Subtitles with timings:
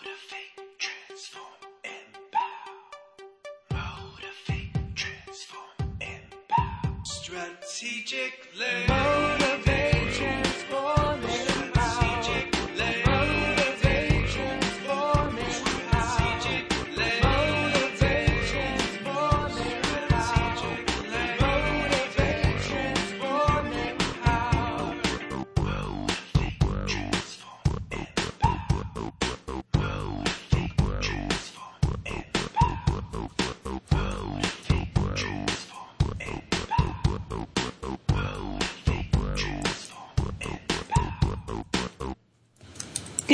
[0.00, 0.56] Strategic.
[8.58, 9.39] Motivate,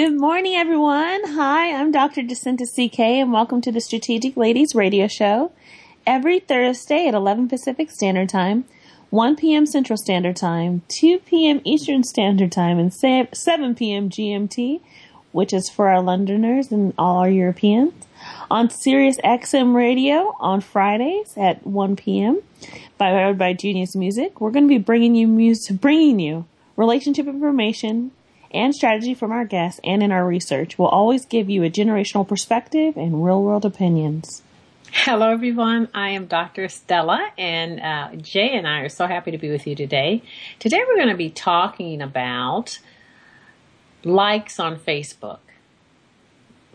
[0.06, 1.24] Good morning, everyone.
[1.34, 2.22] Hi, I'm Dr.
[2.22, 5.50] Jacinta CK, and welcome to the Strategic Ladies Radio Show.
[6.06, 8.66] Every Thursday at 11 Pacific Standard Time,
[9.10, 9.66] 1 p.m.
[9.66, 11.60] Central Standard Time, 2 p.m.
[11.64, 14.08] Eastern Standard Time, and se- 7 p.m.
[14.08, 14.80] GMT,
[15.32, 17.92] which is for our Londoners and all our Europeans,
[18.48, 22.40] on Sirius XM Radio on Fridays at 1 p.m.
[22.96, 24.40] by by Genius Music.
[24.40, 28.12] We're going to be bringing you music, bringing you relationship information
[28.56, 30.78] and strategy from our guests and in our research.
[30.78, 34.42] We'll always give you a generational perspective and real world opinions.
[34.92, 35.88] Hello, everyone.
[35.94, 36.68] I am Dr.
[36.68, 40.22] Stella, and uh, Jay and I are so happy to be with you today.
[40.58, 42.78] Today, we're going to be talking about
[44.04, 45.40] likes on Facebook,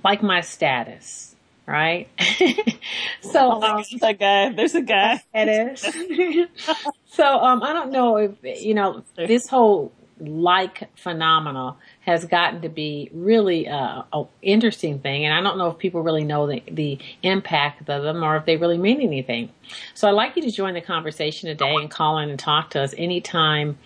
[0.04, 1.36] like my status,
[1.66, 2.10] right?
[3.22, 4.50] so, um, There's a guy.
[4.52, 5.24] There's a guy.
[5.34, 6.48] it is.
[7.08, 9.92] so, um, I don't know if you know this whole
[10.22, 15.70] like phenomena has gotten to be really uh, a interesting thing, and I don't know
[15.70, 19.50] if people really know the, the impact of them or if they really mean anything.
[19.94, 22.82] So I'd like you to join the conversation today and call in and talk to
[22.82, 23.78] us anytime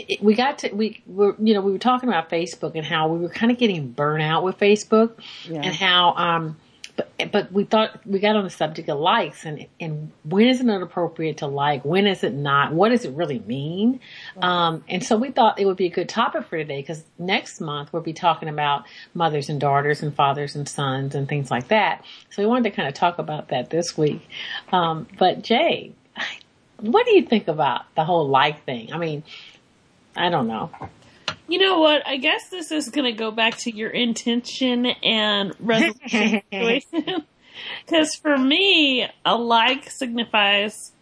[0.09, 3.09] it, we got to, we were, you know, we were talking about Facebook and how
[3.09, 5.63] we were kind of getting burnt out with Facebook Yeah.
[5.63, 6.57] and how, um,
[6.97, 10.61] but, but we thought we got on the subject of likes and, and when is
[10.61, 11.85] it appropriate to like?
[11.85, 12.73] When is it not?
[12.73, 14.01] What does it really mean?
[14.43, 17.61] Um, and so we thought it would be a good topic for today because next
[17.61, 18.85] month we'll be talking about
[19.15, 22.05] mothers and daughters and fathers and sons and things like that.
[22.31, 24.29] So we wanted to kind of talk about that this week.
[24.73, 25.93] Um, but Jay,
[26.81, 28.93] what do you think about the whole like thing?
[28.93, 29.23] I mean,
[30.19, 30.71] I don't know.
[31.47, 32.07] You know what?
[32.07, 37.25] I guess this is going to go back to your intention and resolution situation.
[37.85, 40.93] Because for me, a like signifies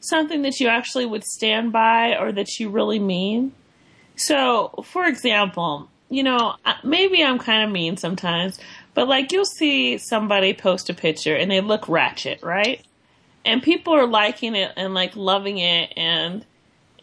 [0.00, 3.52] something that you actually would stand by or that you really mean.
[4.14, 6.54] So, for example, you know,
[6.84, 8.58] maybe I'm kind of mean sometimes,
[8.94, 12.84] but like you'll see somebody post a picture and they look ratchet, right?
[13.44, 16.44] And people are liking it and like loving it and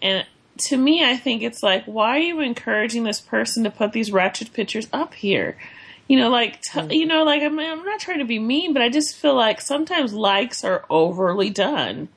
[0.02, 0.26] and
[0.60, 4.12] to me I think it's like why are you encouraging this person to put these
[4.12, 5.58] ratchet pictures up here?
[6.08, 8.82] You know, like t- you know, like I'm, I'm not trying to be mean, but
[8.82, 12.08] I just feel like sometimes likes are overly done.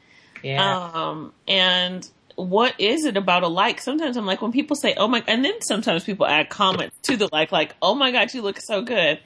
[0.43, 0.91] Yeah.
[0.95, 3.81] Um, and what is it about a like?
[3.81, 7.17] Sometimes I'm like, when people say, oh my, and then sometimes people add comments to
[7.17, 9.21] the like, like, oh my God, you look so good.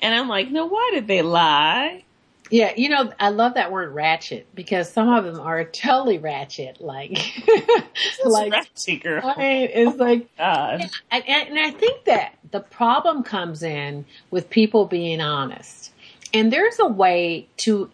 [0.00, 2.04] And I'm like, no, why did they lie?
[2.50, 6.80] Yeah, you know, I love that word ratchet because some of them are totally ratchet.
[6.80, 7.18] Like,
[8.24, 9.22] like, ratchet girl.
[9.22, 9.70] right?
[9.72, 10.80] It's oh like, God.
[10.80, 15.92] Yeah, and, and I think that the problem comes in with people being honest.
[16.32, 17.90] And there's a way to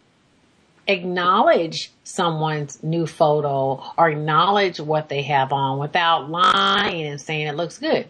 [0.87, 7.57] acknowledge someone's new photo or acknowledge what they have on without lying and saying it
[7.57, 8.09] looks good.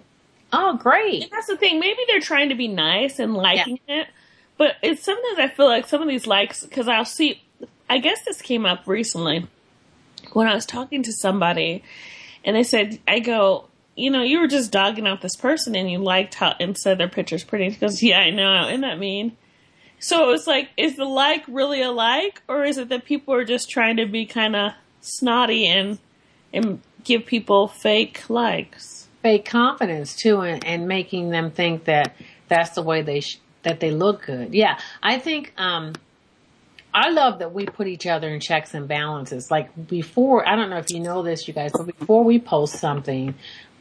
[0.52, 1.22] Oh, great.
[1.22, 1.80] And that's the thing.
[1.80, 4.06] Maybe they're trying to be nice and liking it,
[4.56, 7.42] but it's sometimes I feel like some of these likes because I'll see.
[7.88, 9.46] I guess this came up recently
[10.32, 11.82] when I was talking to somebody,
[12.44, 15.90] and they said, "I go, you know, you were just dogging out this person, and
[15.90, 18.68] you liked how and said their picture's pretty." He goes, "Yeah, I know.
[18.68, 19.36] Isn't that mean?"
[19.98, 23.32] So it was like, is the like really a like, or is it that people
[23.32, 25.98] are just trying to be kind of snotty and
[26.52, 29.08] and give people fake likes?
[29.22, 32.14] Fake confidence too, and, and making them think that
[32.48, 34.54] that's the way they sh- that they look good.
[34.54, 35.94] Yeah, I think um,
[36.94, 39.50] I love that we put each other in checks and balances.
[39.50, 42.76] Like before, I don't know if you know this, you guys, but before we post
[42.76, 43.34] something,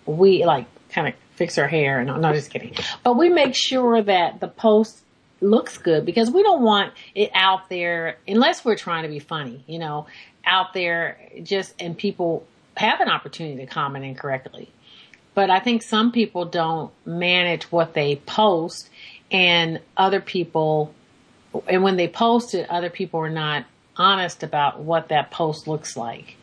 [0.05, 1.99] we like kind of fix our hair.
[1.99, 2.73] And no, no, just kidding.
[3.03, 5.03] But we make sure that the post
[5.41, 9.63] looks good because we don't want it out there unless we're trying to be funny,
[9.67, 10.07] you know,
[10.45, 12.45] out there just and people
[12.75, 14.71] have an opportunity to comment incorrectly.
[15.35, 18.89] But I think some people don't manage what they post
[19.33, 20.93] and other people
[21.67, 23.65] and when they post it, other people are not
[23.97, 26.35] honest about what that post looks like.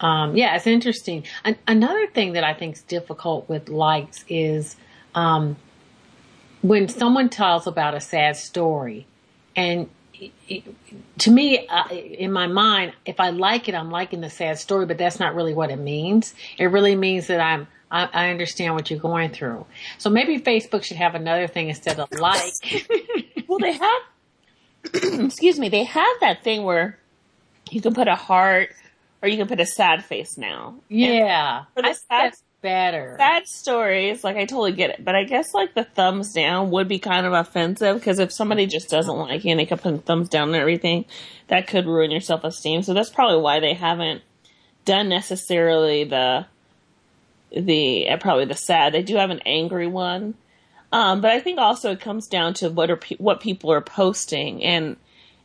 [0.00, 1.24] Um, yeah, it's interesting.
[1.44, 4.76] An- another thing that I think is difficult with likes is
[5.14, 5.56] um,
[6.62, 9.06] when someone tells about a sad story,
[9.54, 10.74] and it- it-
[11.18, 14.84] to me, uh, in my mind, if I like it, I'm liking the sad story,
[14.84, 16.34] but that's not really what it means.
[16.58, 19.64] It really means that I'm I, I understand what you're going through.
[19.98, 22.52] So maybe Facebook should have another thing instead of like.
[23.48, 24.02] Well, they have.
[25.24, 25.68] excuse me.
[25.68, 26.98] They have that thing where
[27.70, 28.70] you can put a heart
[29.22, 30.74] or you can put a sad face now.
[30.88, 33.14] yeah, For the I sad- that's better.
[33.18, 36.88] Sad stories, like I totally get it, but I guess like the thumbs down would
[36.88, 40.04] be kind of offensive because if somebody just doesn't like you and they can put
[40.04, 41.04] thumbs down and everything,
[41.46, 42.82] that could ruin your self esteem.
[42.82, 44.22] So that's probably why they haven't
[44.84, 46.46] done necessarily the
[47.50, 48.92] the uh, probably the sad.
[48.92, 50.34] They do have an angry one,
[50.92, 53.80] um, but I think also it comes down to what are pe- what people are
[53.80, 54.96] posting and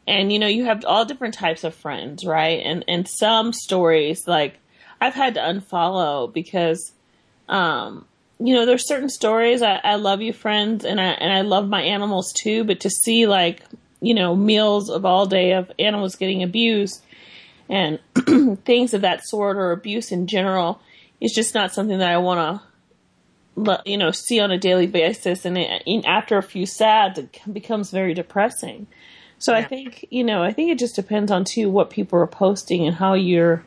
[0.08, 2.62] and you know you have all different types of friends, right?
[2.64, 4.60] And and some stories like
[5.00, 6.94] I've had to unfollow because
[7.50, 8.06] um,
[8.44, 9.62] you know, there's certain stories.
[9.62, 12.64] I, I love you, friends, and I and I love my animals too.
[12.64, 13.64] But to see like
[14.02, 17.04] you know meals of all day of animals getting abused
[17.70, 18.00] and
[18.66, 20.82] things of that sort or abuse in general
[21.22, 22.62] is just not something that I want
[23.56, 25.46] to you know see on a daily basis.
[25.46, 28.88] And it, in, after a few sads, it becomes very depressing.
[29.40, 32.28] So I think you know I think it just depends on too what people are
[32.28, 33.64] posting and how you're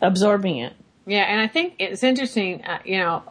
[0.00, 0.74] absorbing it.
[1.06, 3.22] Yeah, and I think it's interesting, uh, you know,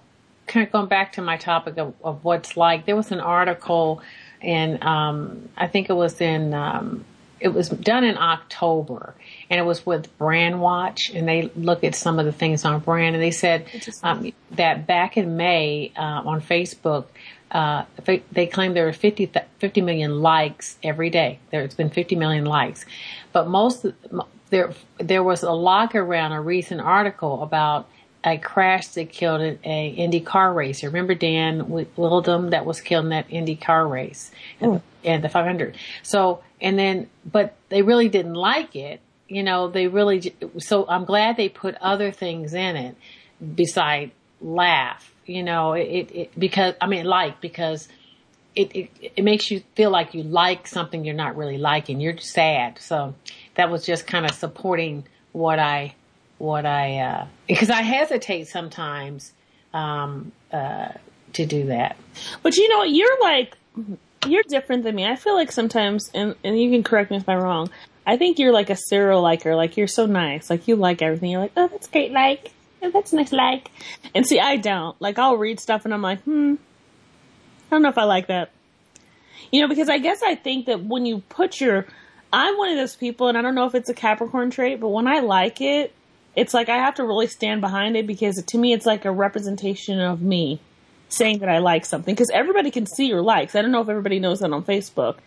[0.48, 2.86] kind of going back to my topic of, of what's like.
[2.86, 4.02] There was an article,
[4.42, 7.06] and um, I think it was in, um,
[7.40, 9.14] it was done in October,
[9.50, 13.16] and it was with Brandwatch, and they look at some of the things on brand,
[13.16, 13.66] and they said
[14.04, 17.06] um, that back in May uh, on Facebook,
[17.52, 21.40] uh, they- they claimed there were 50, th- 50 million likes every day.
[21.50, 22.86] There's been 50 million likes,
[23.34, 23.86] but most
[24.52, 27.88] there there was a lock around a recent article about
[28.24, 30.88] a crash that killed a, a Indy car racer.
[30.88, 35.24] Remember Dan Wi- Wheldon that was killed in that Indy car race and the, and
[35.24, 35.78] the 500.
[36.04, 39.00] So and then, but they really didn't like it.
[39.30, 40.34] You know, they really.
[40.58, 42.96] So I'm glad they put other things in it
[43.56, 45.14] beside laugh.
[45.26, 47.88] You know, it, it, because I mean like because
[48.56, 52.02] it, it it makes you feel like you like something you're not really liking.
[52.02, 52.80] You're sad.
[52.80, 53.14] So
[53.56, 55.94] that was just kind of supporting what I
[56.40, 59.32] what I uh because I hesitate sometimes
[59.74, 60.90] um uh
[61.34, 61.96] to do that.
[62.42, 63.56] But you know, you're like
[64.28, 65.06] you're different than me.
[65.06, 67.70] I feel like sometimes, and and you can correct me if I'm wrong.
[68.10, 69.56] I think you're like a serial liker.
[69.56, 70.50] Like you're so nice.
[70.50, 71.30] Like you like everything.
[71.30, 72.12] You're like, oh, that's great.
[72.12, 72.52] Like,
[72.82, 73.32] oh, that's nice.
[73.32, 73.70] Like,
[74.16, 75.00] and see, I don't.
[75.00, 78.50] Like, I'll read stuff and I'm like, hmm, I don't know if I like that.
[79.52, 81.86] You know, because I guess I think that when you put your,
[82.34, 84.88] I'm one of those people, and I don't know if it's a Capricorn trait, but
[84.88, 85.94] when I like it,
[86.36, 89.12] it's like I have to really stand behind it because to me, it's like a
[89.12, 90.60] representation of me
[91.10, 93.56] saying that I like something because everybody can see your likes.
[93.56, 95.18] I don't know if everybody knows that on Facebook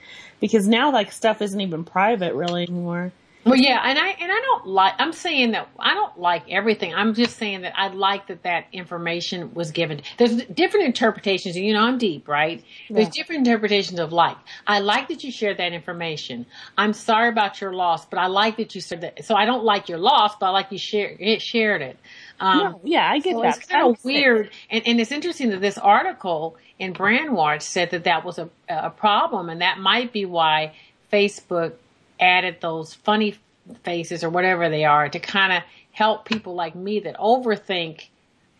[0.40, 3.12] because now like stuff isn't even private really anymore.
[3.44, 4.94] Well, yeah, and I and I don't like.
[5.00, 6.94] I'm saying that I don't like everything.
[6.94, 10.02] I'm just saying that I like that that information was given.
[10.18, 11.56] There's different interpretations.
[11.56, 12.62] You know, I'm deep, right?
[12.94, 13.10] There's Yeah.
[13.10, 14.36] different interpretations of like.
[14.68, 16.46] I like that you shared that information.
[16.78, 19.24] I'm sorry about your loss, but I like that you said that.
[19.24, 21.98] So I don't like your loss, but I like you share, it shared it.
[22.40, 23.58] Um, no, yeah, I get so that.
[23.58, 28.04] it's kind of weird, and, and it's interesting that this article in Brandwatch said that
[28.04, 30.74] that was a, a problem, and that might be why
[31.12, 31.74] Facebook
[32.22, 33.36] added those funny
[33.84, 35.62] faces or whatever they are to kind of
[35.92, 38.08] help people like me that overthink.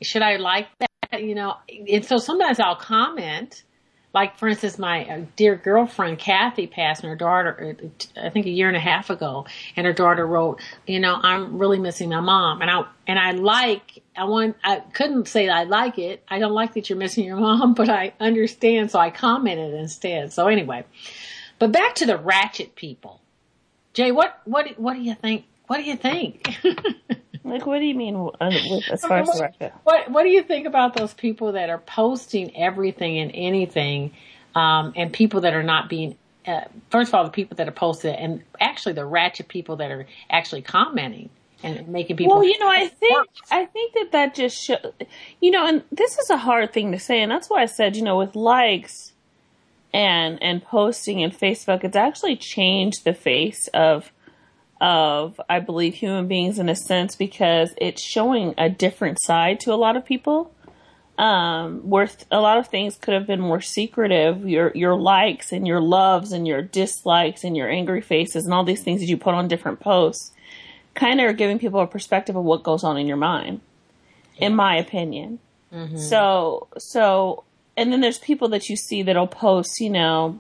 [0.02, 1.23] Should I like that?
[1.23, 1.57] You know,
[1.90, 3.62] and so sometimes I'll comment.
[4.14, 8.45] Like for instance, my uh, dear girlfriend Kathy passed, and her daughter, uh, I think
[8.45, 12.11] a year and a half ago, and her daughter wrote, "You know, I'm really missing
[12.11, 16.23] my mom," and I and I like, I want, I couldn't say I like it.
[16.28, 20.31] I don't like that you're missing your mom, but I understand, so I commented instead.
[20.31, 20.85] So anyway,
[21.59, 23.22] but back to the ratchet people,
[23.93, 24.13] Jay.
[24.13, 25.45] What what what do you think?
[25.67, 26.59] What do you think?
[27.45, 28.31] Like, what do you mean uh,
[28.71, 29.73] with, as far as the?
[29.83, 34.13] What What do you think about those people that are posting everything and anything,
[34.55, 36.17] um, and people that are not being?
[36.47, 39.91] Uh, first of all, the people that are posting, and actually the ratchet people that
[39.91, 41.31] are actually commenting
[41.63, 42.37] and making people.
[42.37, 44.77] Well, you know, I think I think that that just show,
[45.41, 47.97] you know, and this is a hard thing to say, and that's why I said,
[47.97, 49.12] you know, with likes
[49.93, 54.13] and and posting and Facebook, it's actually changed the face of
[54.81, 59.73] of I believe human beings in a sense because it's showing a different side to
[59.73, 60.55] a lot of people.
[61.19, 65.53] Um, where th- a lot of things could have been more secretive, your your likes
[65.53, 69.07] and your loves and your dislikes and your angry faces and all these things that
[69.07, 70.33] you put on different posts
[70.95, 73.61] kind of are giving people a perspective of what goes on in your mind,
[74.39, 75.39] in my opinion.
[75.99, 77.45] So, so,
[77.83, 80.39] and then there's people that you see that'll post, you know,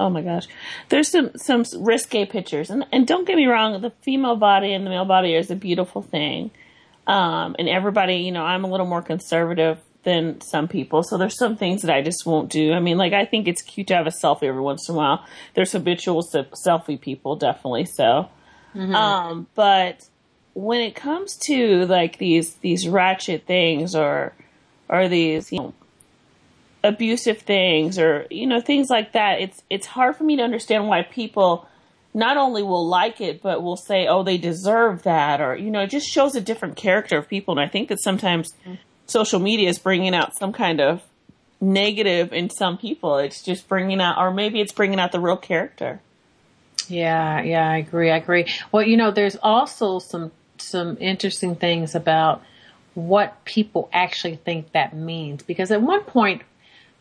[0.00, 0.48] oh my gosh,
[0.88, 2.70] there's some, some risque pictures.
[2.70, 5.56] And, and don't get me wrong, the female body and the male body is a
[5.56, 6.50] beautiful thing.
[7.06, 11.02] Um, and everybody, you know, I'm a little more conservative than some people.
[11.02, 12.72] So there's some things that I just won't do.
[12.72, 14.98] I mean, like, I think it's cute to have a selfie every once in a
[14.98, 15.24] while.
[15.54, 17.84] There's habitual se- selfie people, definitely.
[17.84, 18.28] So,
[18.96, 20.08] um, but
[20.54, 24.32] when it comes to like these these ratchet things or
[24.88, 25.74] or these you know
[26.84, 30.88] abusive things or you know things like that, it's it's hard for me to understand
[30.88, 31.68] why people
[32.14, 35.80] not only will like it but will say oh they deserve that or you know
[35.80, 38.52] it just shows a different character of people and I think that sometimes
[39.06, 41.02] social media is bringing out some kind of
[41.62, 43.18] negative in some people.
[43.18, 46.00] It's just bringing out or maybe it's bringing out the real character.
[46.88, 48.10] Yeah, yeah, I agree.
[48.10, 48.46] I agree.
[48.72, 52.42] Well, you know, there's also some some interesting things about
[52.94, 56.42] what people actually think that means because at one point,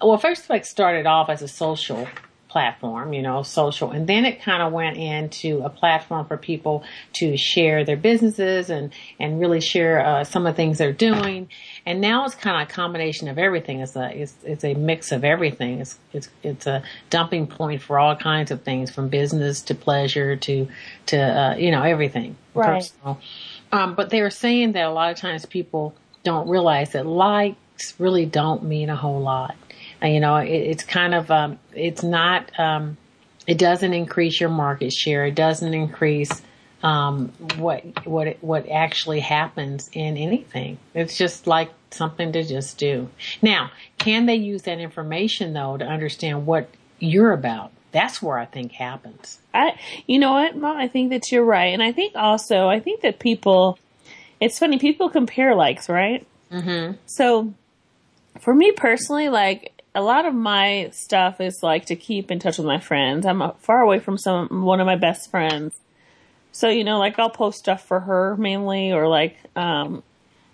[0.03, 2.07] well, first like started off as a social
[2.49, 6.83] platform, you know, social, and then it kind of went into a platform for people
[7.13, 11.49] to share their businesses and and really share uh, some of the things they're doing.
[11.85, 13.79] And now it's kind of a combination of everything.
[13.79, 15.79] It's a it's, it's a mix of everything.
[15.79, 20.35] It's it's it's a dumping point for all kinds of things, from business to pleasure
[20.35, 20.67] to
[21.07, 22.81] to uh, you know everything Right.
[22.83, 23.19] personal.
[23.71, 27.95] Um, but they were saying that a lot of times people don't realize that likes
[27.97, 29.55] really don't mean a whole lot.
[30.01, 32.97] And, you know, it, it's kind of, um, it's not, um,
[33.47, 35.25] it doesn't increase your market share.
[35.25, 36.41] It doesn't increase,
[36.83, 40.79] um, what, what, it, what actually happens in anything.
[40.95, 43.09] It's just like something to just do.
[43.41, 47.71] Now, can they use that information though to understand what you're about?
[47.91, 49.39] That's where I think happens.
[49.53, 49.77] I,
[50.07, 50.77] you know what, Mom?
[50.77, 53.77] I think that you're right, and I think also, I think that people,
[54.39, 56.25] it's funny, people compare likes, right?
[56.51, 56.93] Mm-hmm.
[57.05, 57.53] So,
[58.39, 62.57] for me personally, like a lot of my stuff is like to keep in touch
[62.57, 63.25] with my friends.
[63.25, 65.75] I'm uh, far away from some one of my best friends,
[66.51, 70.03] so you know, like I'll post stuff for her mainly, or like um,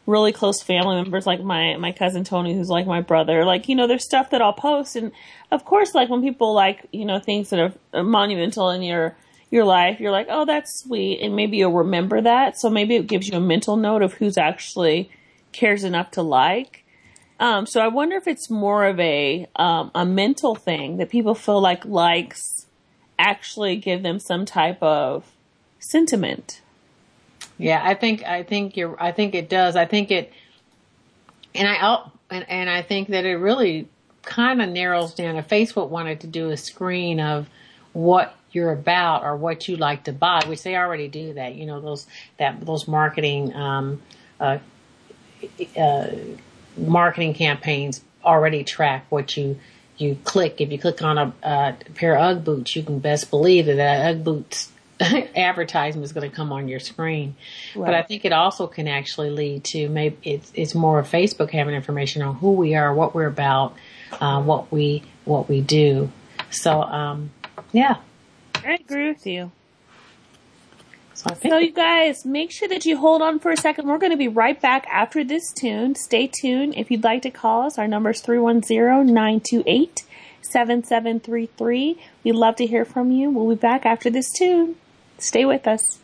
[0.05, 3.45] really close family members, like my my cousin Tony, who's like my brother.
[3.45, 5.11] Like you know, there's stuff that I'll post, and
[5.51, 9.15] of course, like when people like you know things that are monumental in your
[9.51, 12.59] your life, you're like, oh, that's sweet, and maybe you'll remember that.
[12.59, 15.11] So maybe it gives you a mental note of who's actually
[15.51, 16.83] cares enough to like.
[17.39, 21.35] Um, so I wonder if it's more of a um, a mental thing that people
[21.35, 22.65] feel like likes
[23.19, 25.31] actually give them some type of
[25.79, 26.61] sentiment.
[27.57, 29.01] Yeah, I think I think you're.
[29.01, 29.75] I think it does.
[29.75, 30.31] I think it,
[31.53, 33.87] and I and, and I think that it really
[34.23, 35.35] kind of narrows down.
[35.37, 37.47] If Facebook wanted to do a screen of
[37.93, 41.55] what you're about or what you like to buy, which they already do that.
[41.55, 44.01] You know those that those marketing um,
[44.39, 44.59] uh,
[45.77, 46.07] uh,
[46.77, 49.59] marketing campaigns already track what you
[49.97, 50.61] you click.
[50.61, 53.75] If you click on a, a pair of UGG boots, you can best believe that
[53.75, 57.35] that UGG boots advertisement is going to come on your screen.
[57.75, 57.85] Right.
[57.87, 61.51] But I think it also can actually lead to maybe it's it's more of Facebook
[61.51, 63.75] having information on who we are, what we're about,
[64.19, 66.11] uh, what we what we do.
[66.49, 67.31] So um,
[67.71, 67.97] yeah,
[68.63, 69.51] I agree with you.
[71.35, 73.87] So, you guys, make sure that you hold on for a second.
[73.87, 75.95] We're going to be right back after this tune.
[75.95, 76.75] Stay tuned.
[76.75, 80.03] If you'd like to call us, our number is 310 928
[80.41, 81.97] 7733.
[82.23, 83.29] We'd love to hear from you.
[83.29, 84.75] We'll be back after this tune.
[85.17, 85.99] Stay with us.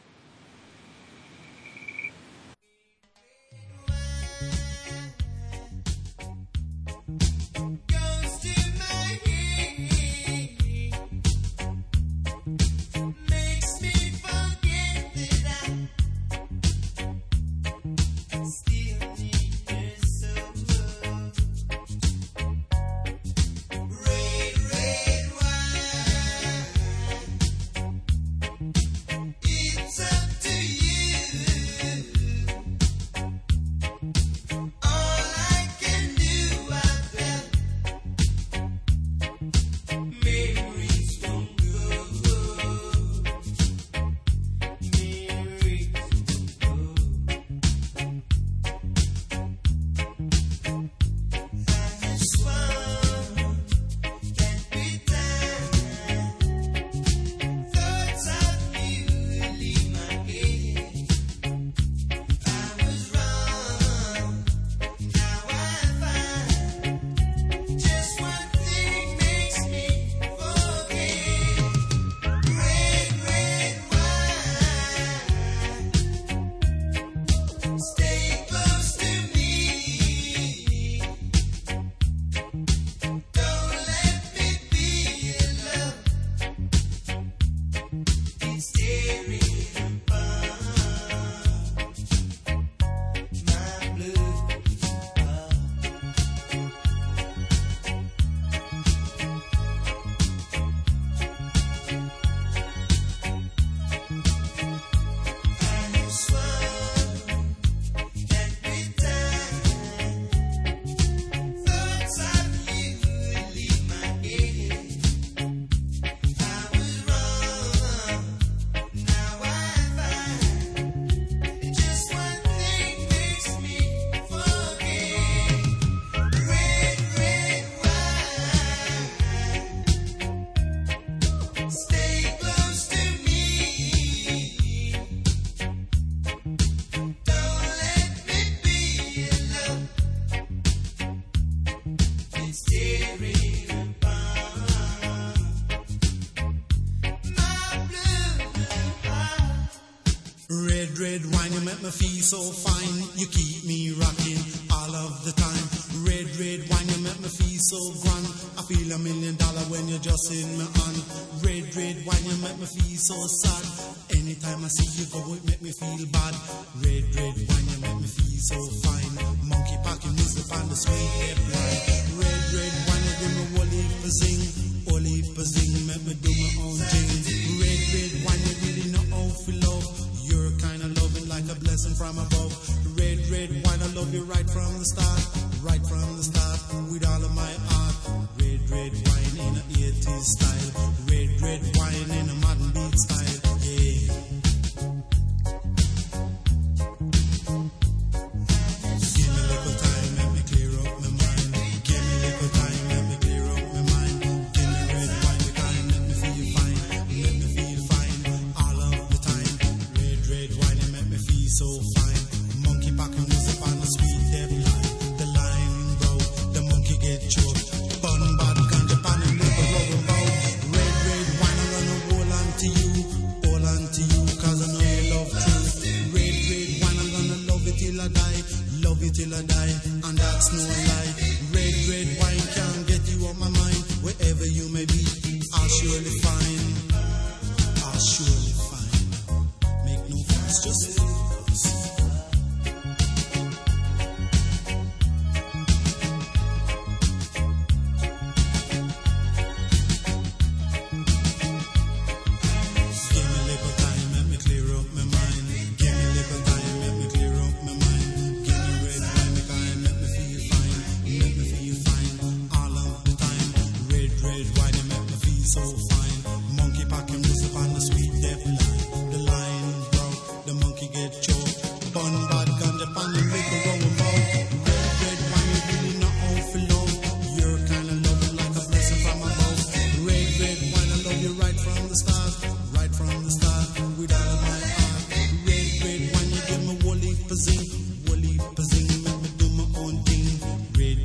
[190.24, 190.73] style.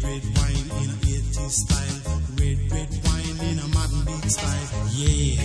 [0.02, 2.20] red wine in a 80s style.
[2.38, 4.68] Red, red wine in a modern beat style.
[4.94, 5.42] Yeah.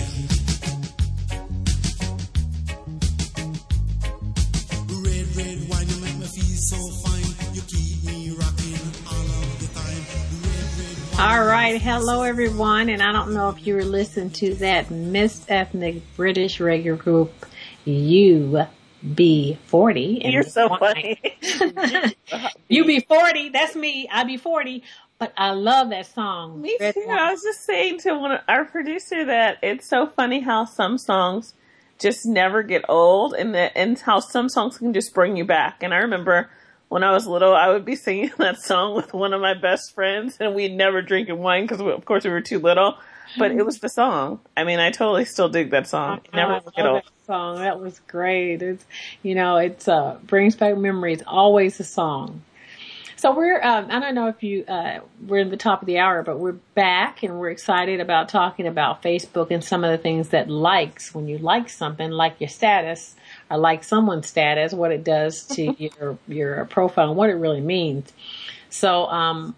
[5.04, 7.28] Red, red wine, you make me feel so fine.
[7.54, 10.04] You keep me rocking all of the time.
[10.44, 14.54] Red, red all right, hello everyone, and I don't know if you were listening to
[14.56, 17.32] that Miss Ethnic British Reggae Group
[17.86, 18.68] UB40.
[20.32, 21.20] You're so funny.
[22.42, 23.00] one- funny.
[23.00, 23.52] UB40.
[23.52, 24.08] That's me.
[24.10, 24.82] I be 40.
[25.18, 26.60] But I love that song.
[26.60, 27.04] Me Red too.
[27.06, 27.18] Wine.
[27.18, 30.98] I was just saying to one of our producer that it's so funny how some
[30.98, 31.54] songs
[32.00, 35.82] just never get old, and that and how some songs can just bring you back.
[35.82, 36.50] And I remember
[36.88, 39.94] when I was little, I would be singing that song with one of my best
[39.94, 42.98] friends, and we'd never drinking wine because, of course, we were too little.
[43.38, 44.40] But it was the song.
[44.56, 46.20] I mean, I totally still dig that song.
[46.24, 47.56] It never I love that song.
[47.56, 48.62] That was great.
[48.62, 48.84] It's
[49.22, 51.22] you know, it's uh brings back memories.
[51.26, 52.42] Always a song.
[53.24, 55.98] So we're um, I don't know if you uh, we're in the top of the
[55.98, 59.96] hour, but we're back and we're excited about talking about Facebook and some of the
[59.96, 63.16] things that likes when you like something, like your status
[63.50, 67.62] or like someone's status, what it does to your your profile and what it really
[67.62, 68.12] means.
[68.68, 69.54] So um,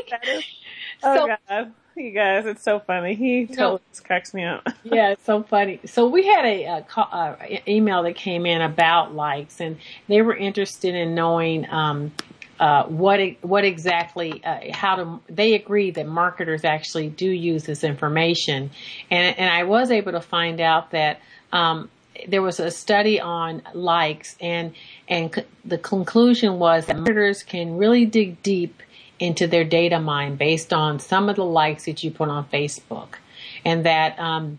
[0.07, 0.45] status.
[1.03, 3.15] Oh So- God, you guys, it's so funny.
[3.15, 4.67] He totally just cracks me up.
[4.85, 5.81] yeah, it's so funny.
[5.85, 9.77] So we had a, a call, e- email that came in about likes, and
[10.09, 12.13] they were interested in knowing um,
[12.59, 15.21] uh, what what exactly uh, how to.
[15.29, 18.71] They agreed that marketers actually do use this information,
[19.11, 21.21] and and I was able to find out that.
[21.53, 21.91] Um,
[22.29, 24.75] there was a study on likes and
[25.09, 28.83] and c- the conclusion was that marketers can really dig deep
[29.21, 33.17] into their data mine based on some of the likes that you put on Facebook.
[33.65, 34.59] And that um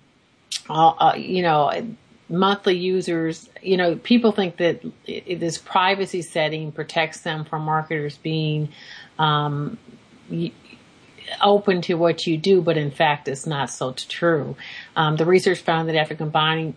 [0.69, 1.71] uh, you know
[2.29, 8.69] monthly users you know people think that this privacy setting protects them from marketers being
[9.19, 9.77] um
[11.41, 14.55] open to what you do, but in fact, it's not so true.
[14.95, 16.75] Um, the research found that after combining,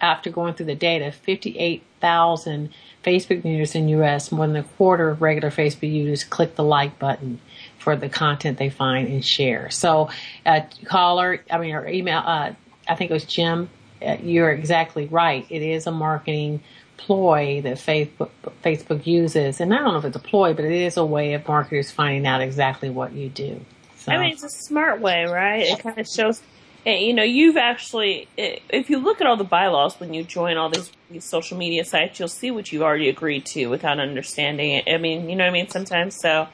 [0.00, 2.70] after going through the data, 58,000
[3.04, 6.98] Facebook users in U.S., more than a quarter of regular Facebook users click the like
[6.98, 7.40] button
[7.78, 9.70] for the content they find and share.
[9.70, 10.10] So,
[10.44, 12.52] uh, caller, I mean, or email, uh,
[12.88, 13.70] I think it was Jim,
[14.04, 15.46] uh, you're exactly right.
[15.48, 16.62] It is a marketing
[16.96, 18.30] ploy that Facebook
[18.64, 21.34] Facebook uses, and I don't know if it's a ploy, but it is a way
[21.34, 23.60] of marketers finding out exactly what you do.
[23.96, 25.62] So, I mean, it's a smart way, right?
[25.62, 26.40] It kind of shows,
[26.84, 30.70] you know, you've actually, if you look at all the bylaws when you join all
[30.70, 34.84] these, these social media sites, you'll see what you've already agreed to without understanding it.
[34.88, 35.68] I mean, you know what I mean?
[35.68, 36.46] Sometimes, so,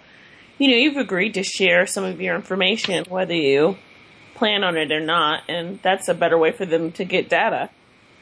[0.58, 3.76] you know, you've agreed to share some of your information, whether you
[4.34, 7.68] plan on it or not, and that's a better way for them to get data.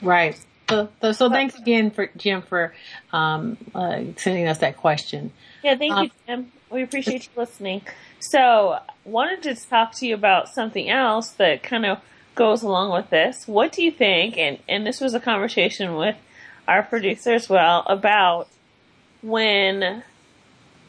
[0.02, 0.36] right.
[0.70, 2.72] So, so, so thanks again for Jim for
[3.12, 5.32] um, uh, sending us that question.
[5.62, 6.52] Yeah, thank Um, you, Jim.
[6.70, 7.82] We appreciate you listening.
[8.20, 11.98] So, wanted to talk to you about something else that kind of
[12.34, 13.48] goes along with this.
[13.48, 14.38] What do you think?
[14.38, 16.16] And and this was a conversation with
[16.68, 18.48] our producer as well about
[19.22, 20.04] when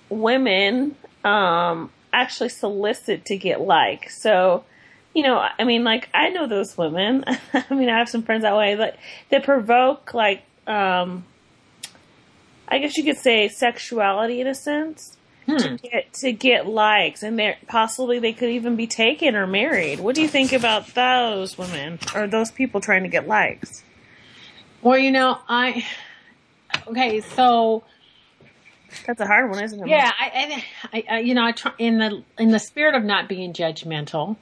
[0.10, 4.22] women um, actually solicit to get likes.
[4.22, 4.64] So,
[5.14, 7.26] you know, I mean, like I know those women.
[7.54, 8.96] I mean, I have some friends that way, like
[9.30, 10.44] that provoke like.
[10.68, 11.26] um
[12.68, 15.58] I guess you could say sexuality in a sense Hmm.
[15.58, 20.00] to get to get likes, and they possibly they could even be taken or married.
[20.00, 23.84] What do you think about those women or those people trying to get likes?
[24.82, 25.84] Well, you know, I
[26.88, 27.84] okay, so
[29.06, 29.88] That's a hard one, isn't it?
[29.88, 33.04] yeah, I, I, I, I you know, I try in the in the spirit of
[33.04, 34.38] not being judgmental.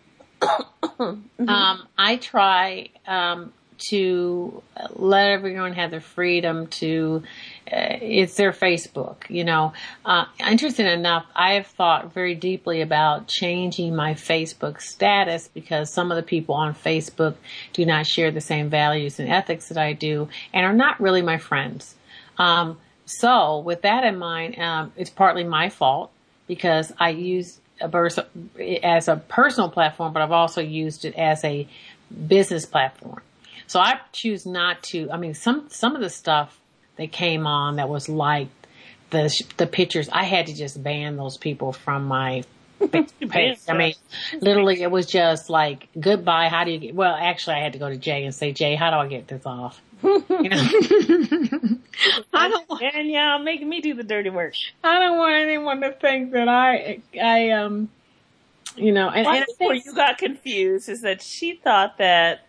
[0.99, 4.61] Um, I try um, to
[4.93, 7.23] let everyone have the freedom to.
[7.71, 9.73] Uh, it's their Facebook, you know.
[10.05, 16.11] Uh, interesting enough, I have thought very deeply about changing my Facebook status because some
[16.11, 17.35] of the people on Facebook
[17.73, 21.21] do not share the same values and ethics that I do, and are not really
[21.21, 21.95] my friends.
[22.37, 26.11] Um, so, with that in mind, um, it's partly my fault
[26.47, 31.67] because I use a as a personal platform, but I've also used it as a
[32.27, 33.21] business platform.
[33.67, 35.11] So I choose not to.
[35.11, 36.59] I mean, some some of the stuff
[36.95, 38.47] that came on that was like
[39.11, 40.09] the the pictures.
[40.11, 42.43] I had to just ban those people from my.
[43.69, 43.93] I mean,
[44.41, 46.49] literally, it was just like goodbye.
[46.49, 46.95] How do you get?
[46.95, 49.27] Well, actually, I had to go to Jay and say, Jay, how do I get
[49.27, 49.81] this off?
[50.01, 51.77] You know,
[52.33, 52.69] I don't.
[52.69, 54.53] want- and yeah, making me do the dirty work.
[54.83, 57.89] I don't want anyone to think that I, I, um,
[58.77, 62.45] you know, and, and Where you got confused is that she thought that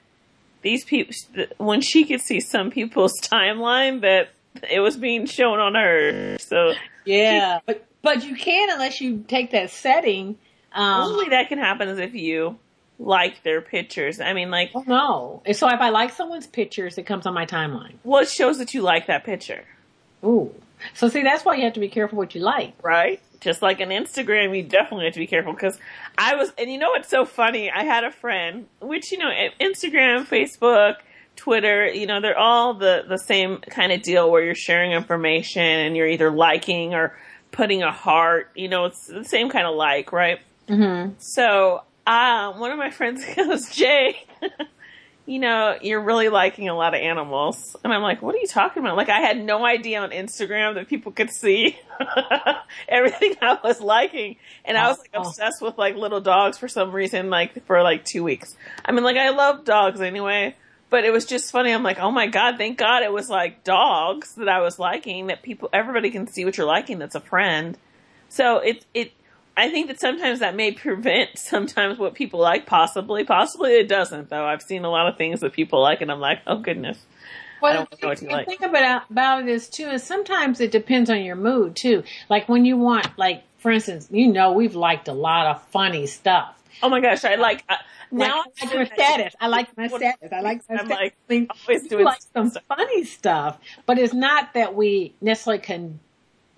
[0.62, 1.14] these people,
[1.58, 4.30] when she could see some people's timeline, that
[4.70, 6.36] it was being shown on her.
[6.38, 10.38] So yeah, but but you can unless you take that setting.
[10.72, 12.58] Um, Only that can happen is if you
[12.98, 14.20] like their pictures.
[14.20, 15.42] I mean, like, oh no.
[15.46, 17.94] And so if I like someone's pictures, it comes on my timeline.
[18.04, 19.64] Well, it shows that you like that picture,
[20.22, 20.54] Ooh.
[20.94, 22.74] So see, that's why you have to be careful what you like.
[22.82, 23.20] right?
[23.40, 25.78] Just like an Instagram, you definitely have to be careful because
[26.16, 27.70] I was, and you know what's so funny?
[27.70, 30.96] I had a friend, which, you know, Instagram, Facebook,
[31.36, 35.62] Twitter, you know, they're all the, the same kind of deal where you're sharing information
[35.62, 37.16] and you're either liking or
[37.52, 40.38] putting a heart, you know, it's the same kind of like, right?
[40.68, 41.14] Mm-hmm.
[41.18, 44.24] So, uh, one of my friends goes, Jay,
[45.26, 47.76] you know, you're really liking a lot of animals.
[47.84, 48.96] And I'm like, what are you talking about?
[48.96, 51.78] Like, I had no idea on Instagram that people could see
[52.88, 54.36] everything I was liking.
[54.64, 55.22] And I was like Oh.
[55.22, 58.56] obsessed with like little dogs for some reason, like for like two weeks.
[58.84, 60.56] I mean, like, I love dogs anyway.
[60.90, 61.72] But it was just funny.
[61.72, 65.28] I'm like, oh my god, thank God it was like dogs that I was liking
[65.28, 66.98] that people, everybody can see what you're liking.
[66.98, 67.78] That's a friend.
[68.28, 69.12] So it it
[69.56, 72.66] I think that sometimes that may prevent sometimes what people like.
[72.66, 74.44] Possibly, possibly it doesn't though.
[74.44, 76.98] I've seen a lot of things that people like, and I'm like, oh goodness.
[77.60, 78.46] Well, I don't know what you like.
[78.46, 82.04] the thing about about it is too is sometimes it depends on your mood too.
[82.28, 86.06] Like when you want, like for instance, you know, we've liked a lot of funny
[86.06, 86.59] stuff.
[86.82, 87.76] Oh my gosh, I like uh,
[88.10, 88.38] now.
[88.38, 89.34] like, I like your status.
[89.40, 90.32] I like my status.
[90.32, 90.90] I like my I'm status.
[90.90, 92.62] like I always doing like some stuff.
[92.68, 96.00] funny stuff, but it's not that we necessarily can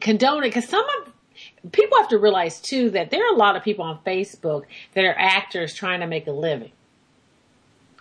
[0.00, 3.56] condone it because some of people have to realize too that there are a lot
[3.56, 6.72] of people on Facebook that are actors trying to make a living,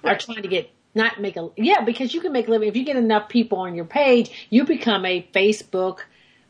[0.03, 0.19] are Right.
[0.19, 2.83] trying to get not make a yeah because you can make a living if you
[2.83, 5.99] get enough people on your page, you become a Facebook.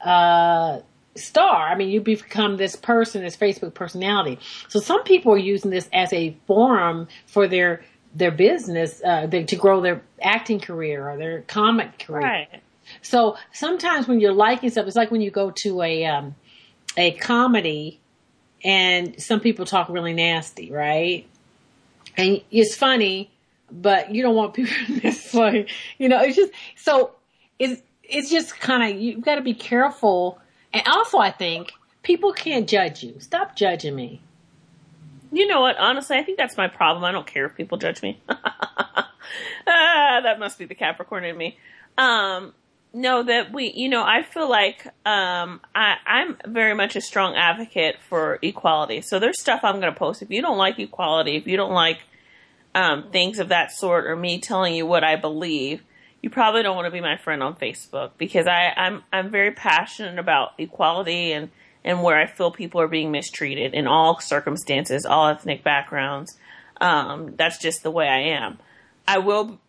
[0.04, 0.80] Uh,
[1.16, 1.68] star.
[1.68, 4.40] I mean, you become this person, this Facebook personality.
[4.68, 9.44] So some people are using this as a forum for their their business uh, they,
[9.44, 12.22] to grow their acting career or their comic career.
[12.22, 12.62] right.
[13.02, 16.36] So sometimes when you're liking stuff, it's like when you go to a um,
[16.98, 18.00] a comedy
[18.64, 21.28] and some people talk really nasty, right?
[22.18, 23.32] And it's funny,
[23.72, 27.12] but you don't want people to necessarily, you know, it's just so
[27.60, 30.40] it's it's just kind of you've got to be careful.
[30.74, 33.20] And also, I think people can't judge you.
[33.20, 34.22] Stop judging me.
[35.32, 35.78] You know what?
[35.78, 37.04] Honestly, I think that's my problem.
[37.04, 38.20] I don't care if people judge me.
[38.30, 39.06] ah,
[39.66, 41.58] that must be the Capricorn in me.
[41.98, 42.54] Um,
[42.94, 47.36] no, that we, you know, I feel like um, I, I'm very much a strong
[47.36, 49.02] advocate for equality.
[49.02, 50.22] So there's stuff I'm going to post.
[50.22, 52.00] If you don't like equality, if you don't like
[52.76, 55.84] um, things of that sort, or me telling you what I believe,
[56.22, 59.52] you probably don't want to be my friend on Facebook because I, I'm I'm very
[59.52, 61.50] passionate about equality and
[61.84, 66.38] and where I feel people are being mistreated in all circumstances, all ethnic backgrounds.
[66.80, 68.60] Um, that's just the way I am.
[69.08, 69.60] I will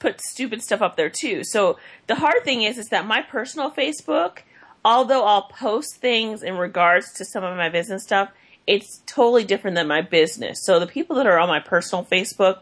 [0.00, 1.44] put stupid stuff up there too.
[1.44, 4.38] So the hard thing is, is that my personal Facebook,
[4.84, 8.30] although I'll post things in regards to some of my business stuff,
[8.66, 10.64] it's totally different than my business.
[10.64, 12.58] So the people that are on my personal Facebook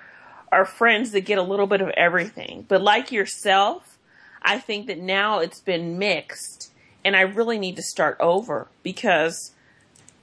[0.53, 2.65] are friends that get a little bit of everything.
[2.69, 3.99] But like yourself,
[4.43, 6.73] I think that now it's been mixed
[7.05, 9.53] and I really need to start over because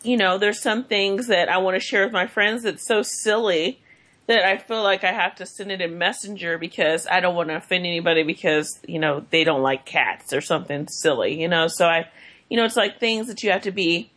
[0.04, 3.02] you know, there's some things that I want to share with my friends that's so
[3.02, 3.80] silly
[4.28, 7.50] that I feel like I have to send it in Messenger because I don't want
[7.50, 11.68] to offend anybody because, you know, they don't like cats or something silly, you know.
[11.68, 12.08] So I
[12.50, 14.10] you know, it's like things that you have to be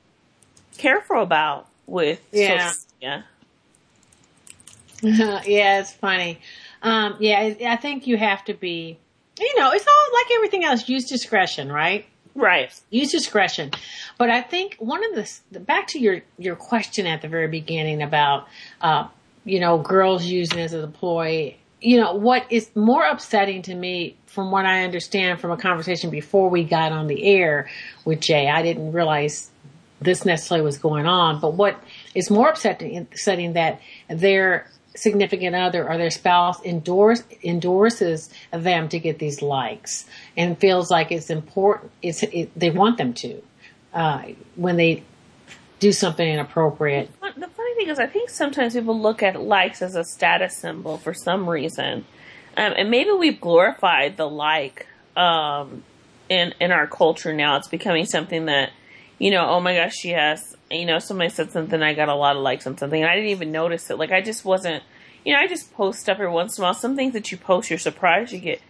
[0.78, 2.68] careful about with Yeah.
[2.68, 3.24] social media.
[5.46, 6.40] yeah, it's funny.
[6.82, 8.98] Um, yeah, I think you have to be,
[9.38, 10.88] you know, it's all like everything else.
[10.88, 12.06] Use discretion, right?
[12.34, 12.72] Right.
[12.90, 13.72] use discretion.
[14.16, 18.02] But I think one of the back to your your question at the very beginning
[18.02, 18.46] about
[18.80, 19.08] uh,
[19.44, 21.56] you know girls using as a ploy.
[21.80, 26.10] You know what is more upsetting to me, from what I understand from a conversation
[26.10, 27.68] before we got on the air
[28.04, 29.50] with Jay, I didn't realize
[30.00, 31.40] this necessarily was going on.
[31.40, 31.82] But what
[32.14, 38.98] is more upsetting, upsetting that their significant other or their spouse endorse endorses them to
[38.98, 41.90] get these likes and feels like it's important.
[42.02, 43.42] It's it, they want them to
[43.94, 44.22] uh,
[44.56, 45.02] when they
[45.78, 47.10] do something inappropriate.
[47.20, 50.98] The funny thing is, I think sometimes people look at likes as a status symbol
[50.98, 52.04] for some reason,
[52.56, 55.82] um, and maybe we've glorified the like um,
[56.28, 57.56] in in our culture now.
[57.56, 58.72] It's becoming something that
[59.18, 59.46] you know.
[59.48, 60.56] Oh my gosh, she has.
[60.70, 61.82] You know, somebody said something.
[61.82, 63.98] I got a lot of likes on something, and I didn't even notice it.
[63.98, 64.82] Like I just wasn't.
[65.24, 66.74] You know, I just post stuff every once in a while.
[66.74, 68.60] Some things that you post, you're surprised you get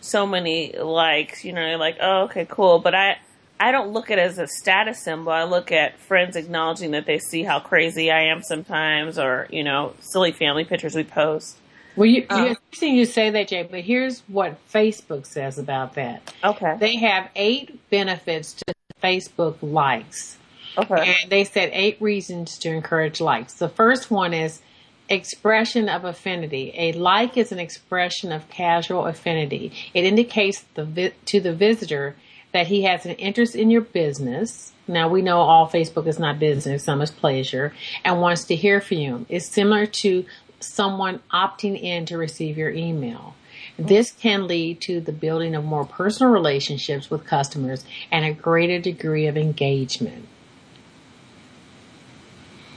[0.00, 1.44] so many likes.
[1.44, 2.78] You know, you're like, oh, okay, cool.
[2.78, 3.18] But I,
[3.60, 5.32] I don't look at it as a status symbol.
[5.32, 9.64] I look at friends acknowledging that they see how crazy I am sometimes, or you
[9.64, 11.58] know, silly family pictures we post.
[11.96, 12.36] Well, you, Uh.
[12.36, 13.64] you interesting you say that, Jay.
[13.68, 16.32] But here's what Facebook says about that.
[16.42, 16.76] Okay.
[16.78, 20.37] They have eight benefits to Facebook likes.
[20.78, 21.16] Okay.
[21.22, 23.54] And they said eight reasons to encourage likes.
[23.54, 24.60] The first one is
[25.08, 26.72] expression of affinity.
[26.76, 29.72] A like is an expression of casual affinity.
[29.94, 32.14] It indicates the vi- to the visitor
[32.52, 34.72] that he has an interest in your business.
[34.86, 38.80] Now we know all Facebook is not business, some is pleasure, and wants to hear
[38.80, 39.26] from you.
[39.28, 40.24] It's similar to
[40.60, 43.34] someone opting in to receive your email.
[43.78, 48.80] This can lead to the building of more personal relationships with customers and a greater
[48.80, 50.26] degree of engagement.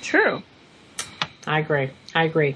[0.02, 0.44] True.
[1.48, 1.90] I agree.
[2.14, 2.56] I agree.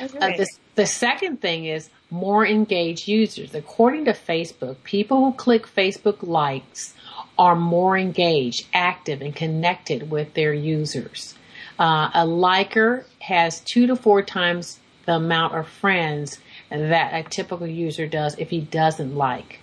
[0.00, 3.54] Uh, the, the second thing is more engaged users.
[3.54, 6.94] According to Facebook, people who click Facebook likes
[7.38, 11.34] are more engaged, active, and connected with their users.
[11.78, 16.38] Uh, a liker has two to four times the amount of friends
[16.70, 19.60] that a typical user does if he doesn't like.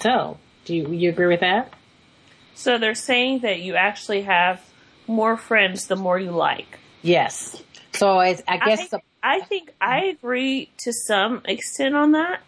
[0.00, 1.72] So, do you, you agree with that?
[2.54, 4.62] So they're saying that you actually have
[5.10, 6.78] more friends the more you like.
[7.02, 7.62] Yes.
[7.92, 12.40] So it's, I guess I, the, I think I agree to some extent on that.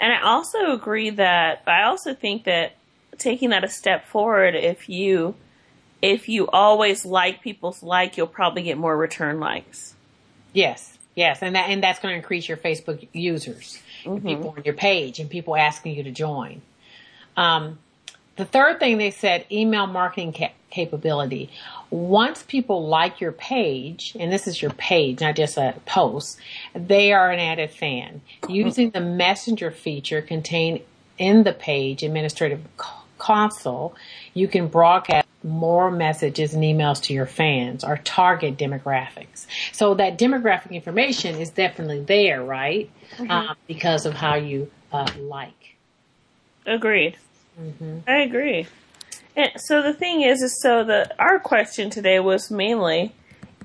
[0.00, 2.76] And I also agree that I also think that
[3.18, 5.34] taking that a step forward, if you
[6.02, 9.94] if you always like people's like, you'll probably get more return likes.
[10.52, 14.64] Yes, yes, and that and that's going to increase your Facebook users, and people on
[14.64, 16.60] your page, and people asking you to join.
[17.36, 17.78] Um,
[18.36, 21.50] the third thing they said, email marketing ca- capability.
[21.90, 26.38] Once people like your page, and this is your page, not just a post,
[26.74, 28.20] they are an added fan.
[28.48, 30.80] Using the messenger feature contained
[31.18, 32.60] in the page administrative
[33.18, 33.94] console,
[34.34, 39.46] you can broadcast more messages and emails to your fans or target demographics.
[39.72, 42.90] So that demographic information is definitely there, right?
[43.30, 45.76] Um, because of how you uh, like.
[46.66, 47.16] Agreed.
[47.60, 47.98] Mm-hmm.
[48.06, 48.66] I agree.
[49.34, 53.12] And so the thing is, is so the our question today was mainly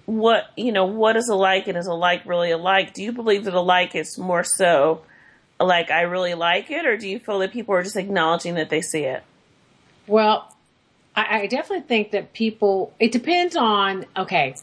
[0.06, 2.94] what you know what is a like and is a like really a like?
[2.94, 5.02] Do you believe that a like is more so
[5.60, 8.70] like I really like it, or do you feel that people are just acknowledging that
[8.70, 9.24] they see it?
[10.08, 10.54] Well,
[11.16, 12.94] I, I definitely think that people.
[13.00, 14.06] It depends on.
[14.18, 14.56] Okay,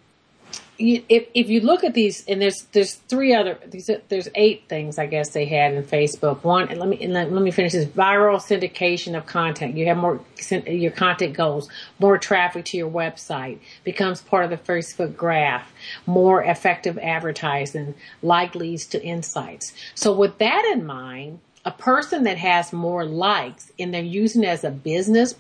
[0.79, 3.59] you, if if you look at these, and there's there's three other.
[3.67, 6.45] These, there's eight things I guess they had in Facebook.
[6.45, 7.87] One, and let me and let, let me finish this.
[7.87, 9.77] Viral syndication of content.
[9.77, 10.21] You have more.
[10.67, 13.59] Your content goes more traffic to your website.
[13.83, 15.73] Becomes part of the Facebook graph.
[16.07, 17.95] More effective advertising.
[18.23, 19.75] Like leads to insights.
[19.95, 21.41] So with that in mind.
[21.65, 25.35] A person that has more likes and they're using it as a business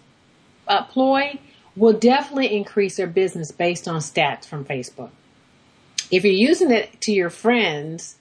[0.66, 1.38] uh, ploy
[1.74, 5.10] will definitely increase their business based on stats from Facebook.
[6.10, 8.16] If you're using it to your friends,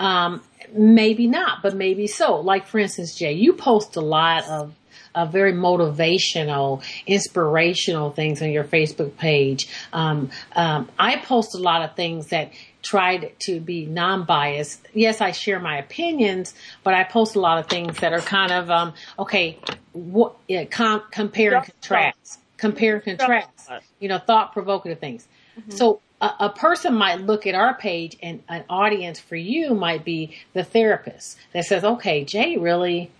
[0.00, 2.40] um, maybe not, but maybe so.
[2.40, 4.74] Like for instance, Jay, you post a lot of
[5.14, 9.66] of very motivational, inspirational things on your Facebook page.
[9.92, 14.86] Um, um, I post a lot of things that tried to be non-biased.
[14.92, 18.52] Yes, I share my opinions, but I post a lot of things that are kind
[18.52, 19.58] of um, okay.
[19.92, 23.70] What yeah, com- compare and contrast, compare and contrast.
[23.98, 25.26] You know, thought provocative things.
[25.70, 30.04] So a, a person might look at our page, and an audience for you might
[30.04, 33.10] be the therapist that says, "Okay, Jay really."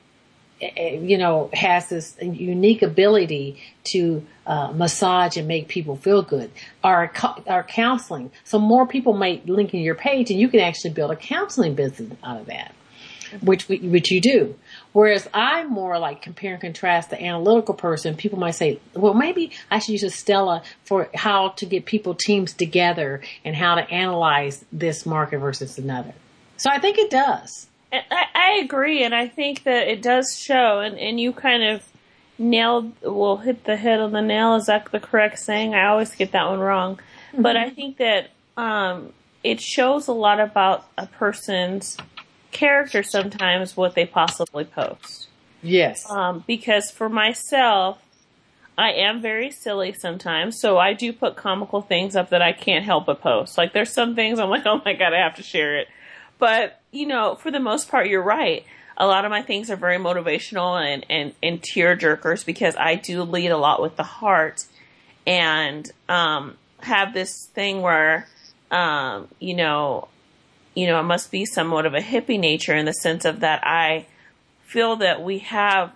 [0.61, 6.51] eh, you know, has this unique ability to uh, massage and make people feel good.
[6.83, 7.13] Our
[7.47, 11.11] our counseling, so more people might link in your page, and you can actually build
[11.11, 12.75] a counseling business out of that,
[13.43, 14.57] which we, which you do.
[14.97, 18.17] Whereas I'm more like compare and contrast the analytical person.
[18.17, 22.15] People might say, well, maybe I should use a Stella for how to get people
[22.15, 26.15] teams together and how to analyze this market versus another.
[26.57, 27.67] So I think it does.
[27.93, 31.83] I, I agree, and I think that it does show, and, and you kind of
[32.39, 34.55] nailed, will hit the head on the nail.
[34.55, 35.75] Is that the correct saying?
[35.75, 37.01] I always get that one wrong.
[37.37, 39.13] But I think that um,
[39.45, 41.99] it shows a lot about a person's
[42.57, 45.29] character sometimes what they possibly post.
[45.63, 46.11] Yes.
[46.11, 47.99] Um, because for myself,
[48.79, 52.85] I am very silly sometimes, so I do put comical things up that I can't
[52.85, 53.59] help but post.
[53.59, 55.89] Like there's some things I'm like, oh my god, I have to share it.
[56.39, 58.65] But you know, for the most part, you're right.
[58.97, 62.95] A lot of my things are very motivational and and and tear jerkers because I
[62.95, 64.65] do lead a lot with the heart,
[65.27, 68.27] and um, have this thing where,
[68.71, 70.09] um, you know,
[70.77, 73.67] you know, it must be somewhat of a hippie nature in the sense of that
[73.67, 74.07] I
[74.67, 75.91] feel that we have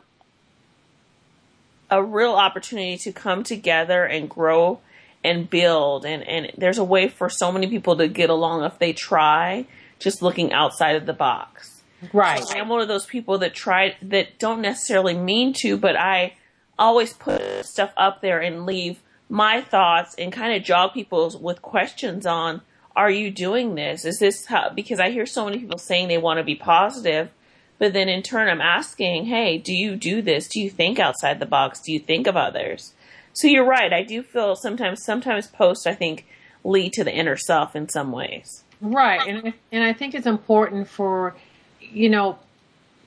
[1.90, 4.80] a real opportunity to come together and grow
[5.22, 8.78] and build and, and there's a way for so many people to get along if
[8.78, 9.66] they try
[9.98, 11.82] just looking outside of the box.
[12.14, 12.42] Right.
[12.56, 16.36] I'm one of those people that try that don't necessarily mean to, but I
[16.78, 21.60] always put stuff up there and leave my thoughts and kind of jog people with
[21.60, 22.62] questions on
[22.96, 24.04] are you doing this?
[24.04, 27.30] Is this how, because I hear so many people saying they want to be positive,
[27.78, 30.48] but then in turn I'm asking, hey, do you do this?
[30.48, 31.80] Do you think outside the box?
[31.80, 32.92] Do you think of others?
[33.32, 33.92] So you're right.
[33.92, 36.26] I do feel sometimes, sometimes posts, I think,
[36.64, 38.64] lead to the inner self in some ways.
[38.80, 39.26] Right.
[39.26, 41.36] And, and I think it's important for,
[41.80, 42.38] you know,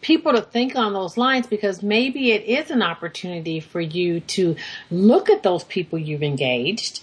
[0.02, 4.56] people to think on those lines because maybe it is an opportunity for you to
[4.92, 7.02] look at those people you've engaged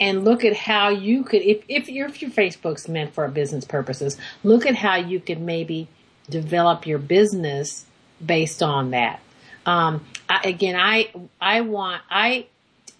[0.00, 3.64] and look at how you could, if, if, your, if your Facebook's meant for business
[3.64, 5.88] purposes, look at how you could maybe
[6.30, 7.86] develop your business
[8.24, 9.20] based on that.
[9.66, 12.46] Um, I, again, I, I want, I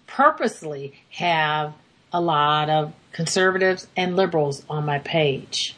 [0.07, 1.73] purposely have
[2.11, 5.75] a lot of conservatives and liberals on my page.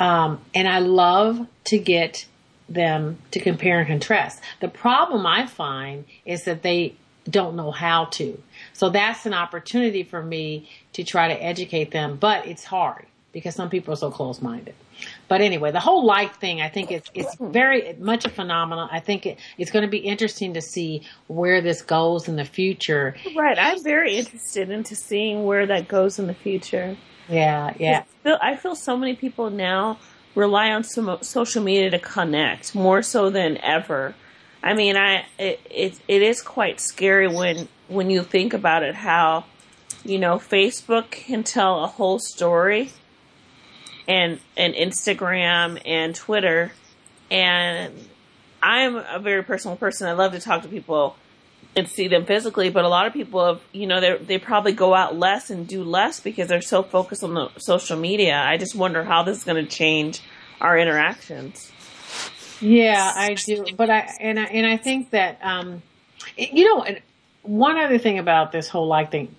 [0.00, 2.26] Um, and I love to get
[2.68, 4.40] them to compare and contrast.
[4.60, 6.96] The problem I find is that they
[7.28, 8.42] don't know how to.
[8.82, 13.54] So that's an opportunity for me to try to educate them, but it's hard because
[13.54, 14.74] some people are so close minded.
[15.28, 17.52] But anyway, the whole life thing, I think it's, it's mm-hmm.
[17.52, 18.88] very much a phenomenon.
[18.90, 22.44] I think it, it's going to be interesting to see where this goes in the
[22.44, 23.14] future.
[23.36, 23.56] Right.
[23.56, 26.96] I'm very interested into seeing where that goes in the future.
[27.28, 28.00] Yeah, yeah.
[28.00, 30.00] I feel, I feel so many people now
[30.34, 34.16] rely on some social media to connect more so than ever.
[34.60, 38.94] I mean, I it, it it is quite scary when when you think about it
[38.94, 39.44] how
[40.04, 42.90] you know Facebook can tell a whole story
[44.08, 46.72] and and Instagram and Twitter
[47.30, 47.92] and
[48.62, 50.06] I'm a very personal person.
[50.06, 51.16] I love to talk to people
[51.74, 54.72] and see them physically, but a lot of people have, you know, they they probably
[54.72, 58.36] go out less and do less because they're so focused on the social media.
[58.36, 60.20] I just wonder how this is going to change
[60.60, 61.72] our interactions.
[62.60, 65.82] Yeah, I do, but I and I and I think that um,
[66.36, 66.84] you know,
[67.42, 69.34] one other thing about this whole like thing.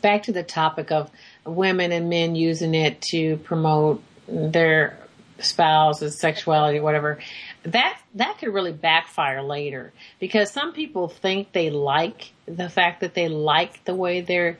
[0.00, 1.10] Back to the topic of
[1.46, 4.98] women and men using it to promote their
[5.38, 7.18] spouse's sexuality, whatever.
[7.64, 13.14] That that could really backfire later because some people think they like the fact that
[13.14, 14.58] they like the way their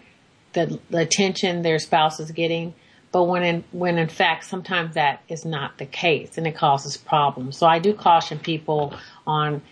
[0.52, 2.74] the, the attention their spouse is getting,
[3.12, 6.96] but when in when in fact sometimes that is not the case and it causes
[6.96, 7.56] problems.
[7.58, 8.94] So I do caution people
[9.26, 9.62] on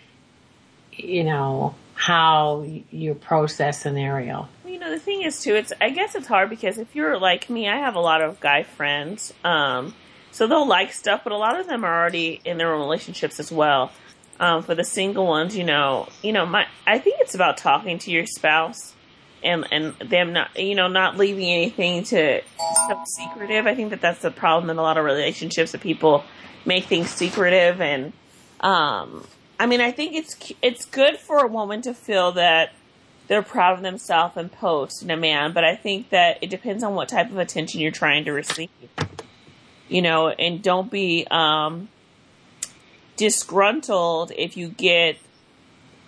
[0.91, 4.47] you know how you approach that scenario.
[4.65, 7.49] You know, the thing is too, it's I guess it's hard because if you're like
[7.49, 9.33] me, I have a lot of guy friends.
[9.43, 9.95] Um,
[10.31, 13.39] so they'll like stuff, but a lot of them are already in their own relationships
[13.39, 13.91] as well.
[14.39, 17.97] Um, for the single ones, you know, you know, my I think it's about talking
[17.99, 18.93] to your spouse
[19.43, 22.41] and and them not, you know, not leaving anything to
[22.87, 23.65] so secretive.
[23.65, 26.23] I think that that's the problem in a lot of relationships that people
[26.63, 28.13] make things secretive and
[28.59, 29.25] um
[29.59, 32.73] I mean, I think it's it's good for a woman to feel that
[33.27, 36.83] they're proud of themselves and post in a man, but I think that it depends
[36.83, 38.69] on what type of attention you're trying to receive
[39.89, 41.89] you know, and don't be um,
[43.15, 45.17] disgruntled if you get,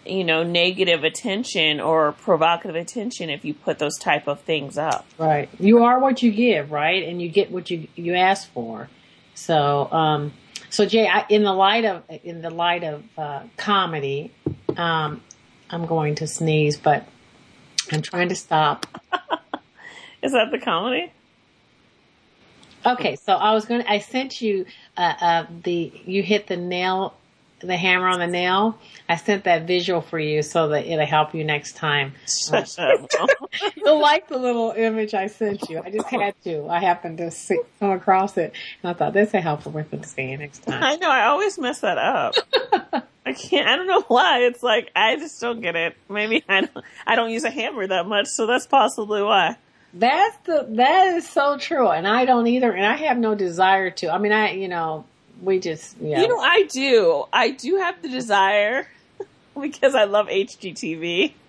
[0.06, 5.06] you know, negative attention or provocative attention if you put those type of things up.
[5.18, 5.50] Right.
[5.60, 7.04] You are what you give, right?
[7.08, 8.90] And you get what you you ask for.
[9.36, 10.34] So, um,
[10.70, 14.32] so Jay, I, in the light of in the light of uh, comedy,
[14.78, 15.22] um,
[15.70, 17.08] I'm going to sneeze, but
[17.92, 18.86] I'm trying to stop.
[20.22, 21.12] Is that the comedy?
[22.86, 24.66] Okay, so I was going to, I sent you,
[24.96, 27.14] uh, uh, the, you hit the nail,
[27.60, 28.78] the hammer on the nail.
[29.08, 32.14] I sent that visual for you so that it'll help you next time.
[33.76, 35.82] You'll like the little image I sent you.
[35.84, 36.68] I just had to.
[36.68, 38.54] I happened to see, come across it
[38.84, 40.84] and I thought this will help with the see next time.
[40.84, 42.36] I know, I always mess that up.
[43.26, 44.40] I can't, I don't know why.
[44.40, 45.96] It's like, I just don't get it.
[46.10, 49.58] Maybe I don't, I don't use a hammer that much, so that's possibly why.
[49.94, 53.90] That's the that is so true, and I don't either, and I have no desire
[53.90, 54.14] to.
[54.14, 55.06] I mean, I you know
[55.42, 56.22] we just yeah.
[56.22, 57.26] You know, I do.
[57.32, 58.88] I do have the desire
[59.60, 61.34] because I love HGTV.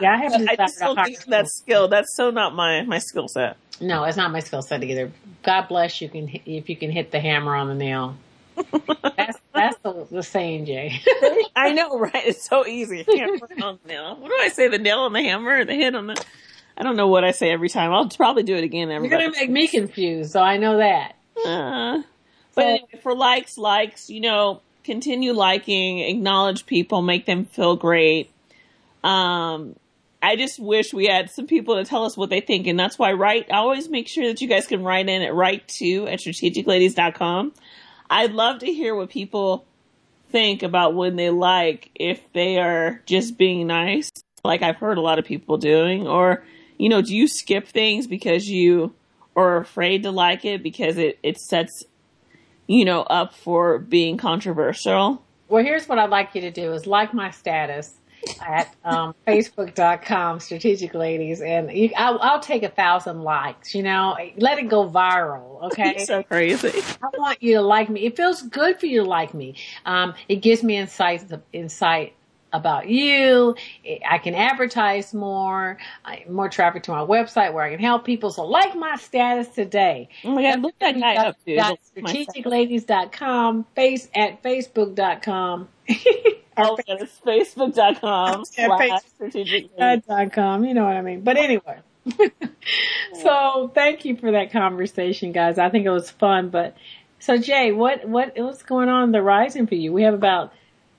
[0.00, 0.32] Yeah, I have.
[0.48, 1.88] I just don't think that skill.
[1.88, 3.56] That's so not my my skill set.
[3.80, 5.12] No, it's not my skill set either.
[5.42, 8.16] God bless you can if you can hit the hammer on the nail.
[9.16, 11.00] that's that's the, the saying, Jay.
[11.54, 12.12] I know, right?
[12.14, 13.04] It's so easy.
[13.04, 14.16] Hammer on the nail.
[14.16, 14.68] What do I say?
[14.68, 16.24] The nail on the hammer, or the hit on the.
[16.76, 17.92] I don't know what I say every time.
[17.92, 18.90] I'll probably do it again.
[18.90, 19.20] Every time.
[19.20, 21.16] You're gonna make me confused, so I know that.
[21.44, 22.02] Uh,
[22.54, 27.76] but so, anyway, for likes, likes, you know, continue liking, acknowledge people, make them feel
[27.76, 28.30] great.
[29.04, 29.76] Um,
[30.20, 32.98] I just wish we had some people to tell us what they think, and that's
[32.98, 33.46] why write.
[33.52, 37.52] I always make sure that you guys can write in at write to at strategicladies.com.
[38.10, 39.64] I'd love to hear what people
[40.30, 44.10] think about when they like if they are just being nice
[44.44, 46.06] like I've heard a lot of people doing?
[46.06, 46.44] Or,
[46.78, 48.94] you know, do you skip things because you
[49.36, 51.84] are afraid to like it because it, it sets,
[52.68, 55.24] you know, up for being controversial?
[55.48, 57.94] Well, here's what I'd like you to do is like my status
[58.40, 64.16] at um, facebook.com strategic ladies and you, I'll, I'll take a thousand likes you know
[64.36, 66.82] let it go viral okay You're so crazy.
[67.00, 68.06] I want you to like me.
[68.06, 69.54] It feels good for you to like me.
[69.86, 72.14] Um, it gives me insights, insight
[72.52, 73.54] about you.
[74.08, 78.30] I can advertise more, I- more traffic to my website where I can help people.
[78.30, 80.08] So like my status today.
[80.24, 81.58] Oh my god, look that guy up, dude.
[81.58, 85.68] Dot Look strategicladies.com, face at facebook.com.
[86.60, 89.70] Oh, yeah, it's facebook.com Yeah, slash face- strategic.
[89.78, 90.64] Uh, dot com.
[90.64, 91.20] You know what I mean.
[91.20, 91.78] But anyway.
[93.22, 95.58] so thank you for that conversation, guys.
[95.58, 96.50] I think it was fun.
[96.50, 96.76] But
[97.18, 99.92] so Jay, what what what's going on in the rising for you?
[99.92, 100.52] We have about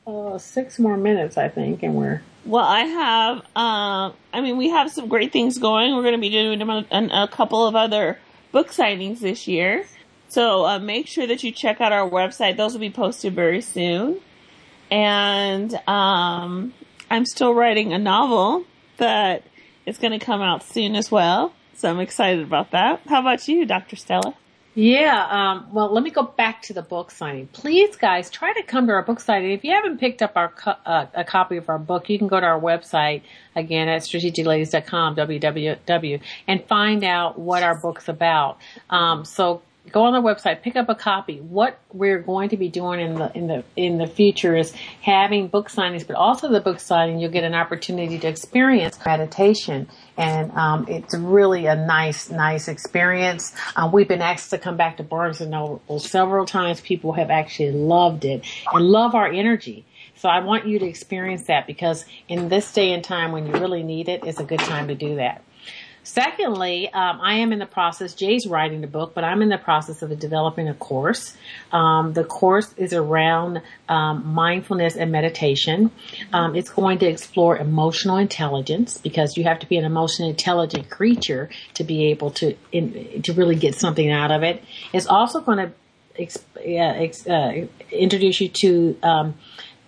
[0.08, 4.70] uh, six more minutes, I think, and we're Well, I have, um, I mean, we
[4.70, 5.96] have some great things going.
[5.96, 8.18] We're going to be doing a, a couple of other
[8.52, 9.86] book signings this year.
[10.30, 12.58] So uh, make sure that you check out our website.
[12.58, 14.20] Those will be posted very soon.
[14.92, 16.74] And um,
[17.10, 18.66] I'm still writing a novel
[18.98, 19.44] that
[19.86, 21.54] is going to come out soon as well.
[21.76, 23.02] So I'm excited about that.
[23.08, 23.96] How about you, Dr.
[23.96, 24.36] Stella?
[24.82, 27.48] Yeah, um, well, let me go back to the book signing.
[27.48, 29.52] Please, guys, try to come to our book signing.
[29.52, 32.30] If you haven't picked up our co- uh, a copy of our book, you can
[32.30, 33.24] go to our website
[33.58, 38.58] again at strategicladies.com, www, and find out what our book's about.
[38.90, 41.40] Um, so go on the website, pick up a copy.
[41.40, 44.72] What we're going to be doing in the in the in the future is
[45.02, 49.88] having book signings, but also the book signing, you'll get an opportunity to experience meditation,
[50.18, 53.54] and um, it's really a nice nice experience.
[53.76, 56.82] Uh, we've been asked to come back to Barnes and Noble several times.
[56.82, 59.86] People have actually loved it and love our energy.
[60.16, 63.54] So I want you to experience that because in this day and time when you
[63.54, 65.44] really need it, it's a good time to do that.
[66.10, 68.16] Secondly, um, I am in the process.
[68.16, 71.38] Jay's writing the book, but I'm in the process of developing a course.
[71.72, 75.92] Um, the course is around um, mindfulness and meditation.
[76.34, 80.90] Um, it's going to explore emotional intelligence because you have to be an emotionally intelligent
[80.90, 84.64] creature to be able to in, to really get something out of it.
[84.92, 85.72] It's also going to
[86.18, 89.36] ex- uh, introduce you to um,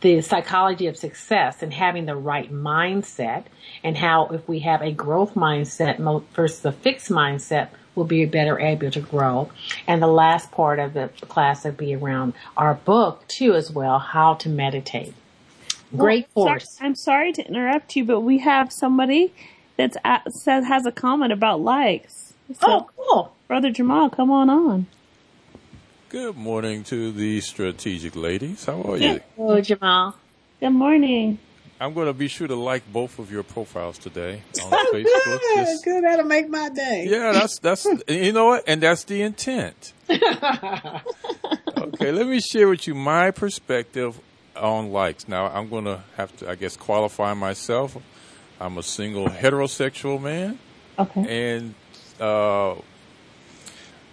[0.02, 3.46] the psychology of success and having the right mindset
[3.84, 6.00] and how if we have a growth mindset
[6.34, 9.50] versus a fixed mindset, we'll be better able to grow.
[9.88, 14.00] And the last part of the class will be around our book too as well,
[14.00, 15.14] how to meditate.
[15.96, 16.78] Great Well, course.
[16.82, 19.34] I'm sorry to interrupt you, but we have somebody
[19.78, 22.34] that's at, says has a comment about likes.
[22.54, 23.36] So, Oh, cool.
[23.48, 24.88] Brother Jamal, come on on.
[26.12, 28.66] Good morning to the strategic ladies.
[28.66, 29.22] How are you?
[29.38, 30.16] Oh, Jamal.
[30.60, 31.40] Good morning.
[31.80, 35.40] I'm going to be sure to like both of your profiles today on Facebook.
[35.56, 36.04] Just- Good.
[36.04, 37.08] That'll make my day.
[37.10, 39.94] yeah, that's that's you know what, and that's the intent.
[40.10, 40.22] okay,
[42.12, 44.20] let me share with you my perspective
[44.58, 45.30] on likes.
[45.30, 47.96] Now, I'm going to have to, I guess, qualify myself.
[48.60, 50.60] I'm a single heterosexual man.
[51.00, 51.56] Okay.
[51.56, 51.74] And
[52.20, 52.76] uh,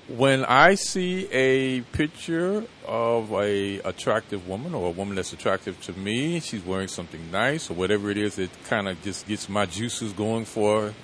[0.09, 5.93] when I see a picture of a attractive woman or a woman that's attractive to
[5.93, 9.67] me, she's wearing something nice or whatever it is, it kind of just gets my
[9.67, 10.95] juices going for.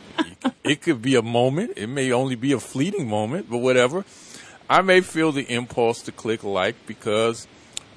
[0.65, 1.73] it could be a moment.
[1.77, 4.05] It may only be a fleeting moment, but whatever.
[4.71, 7.47] I may feel the impulse to click like because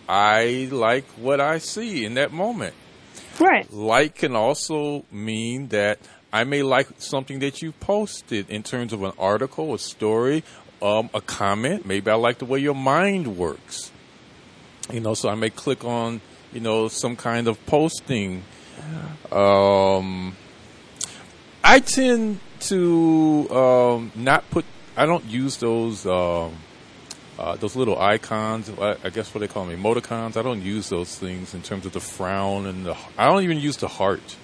[0.09, 2.75] I like what I see in that moment
[3.39, 3.71] Right.
[3.71, 5.99] like can also mean that
[6.33, 10.43] I may like something that you posted in terms of an article, a story,
[10.81, 11.85] um, a comment.
[11.85, 13.91] Maybe I like the way your mind works.
[14.91, 16.21] You know, so I may click on,
[16.53, 18.43] you know, some kind of posting.
[19.31, 20.35] Um,
[21.63, 24.65] I tend to um, not put.
[24.95, 26.05] I don't use those.
[26.05, 26.55] Um,
[27.39, 30.37] uh, those little icons, I, I guess what they call them, emoticons.
[30.37, 32.97] I don't use those things in terms of the frown and the.
[33.17, 34.35] I don't even use the heart.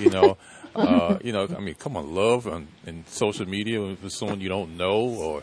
[0.00, 0.36] You know,
[0.74, 1.46] uh, you know.
[1.56, 5.42] I mean, come on, love on in social media with someone you don't know, or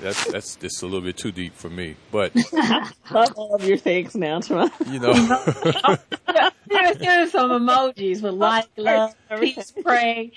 [0.00, 1.96] that's that's just a little bit too deep for me.
[2.10, 2.32] But
[3.10, 4.70] Love all of your things now, Jamal.
[4.86, 5.12] you know,
[6.70, 10.32] Here's, here's some emojis with like, love, peace, pray.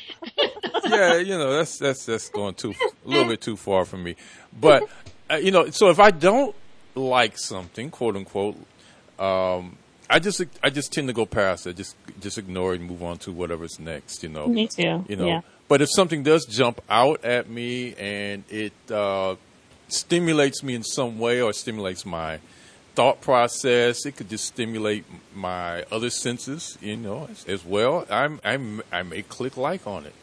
[0.85, 2.73] yeah, you know, that's that's that's going too
[3.05, 4.15] a little bit too far for me.
[4.59, 4.83] But
[5.31, 6.55] uh, you know, so if I don't
[6.95, 8.55] like something, quote unquote,
[9.17, 9.77] um,
[10.09, 13.03] I just I just tend to go past it, just just ignore it and move
[13.03, 14.21] on to whatever's next.
[14.23, 15.05] You know, Me too.
[15.09, 15.27] you know.
[15.27, 15.41] Yeah.
[15.69, 19.35] But if something does jump out at me and it uh,
[19.87, 22.39] stimulates me in some way or stimulates my
[22.99, 24.05] thought process.
[24.05, 28.05] It could just stimulate my other senses, you know, as, as well.
[28.09, 30.13] I'm, I'm, I may click like on it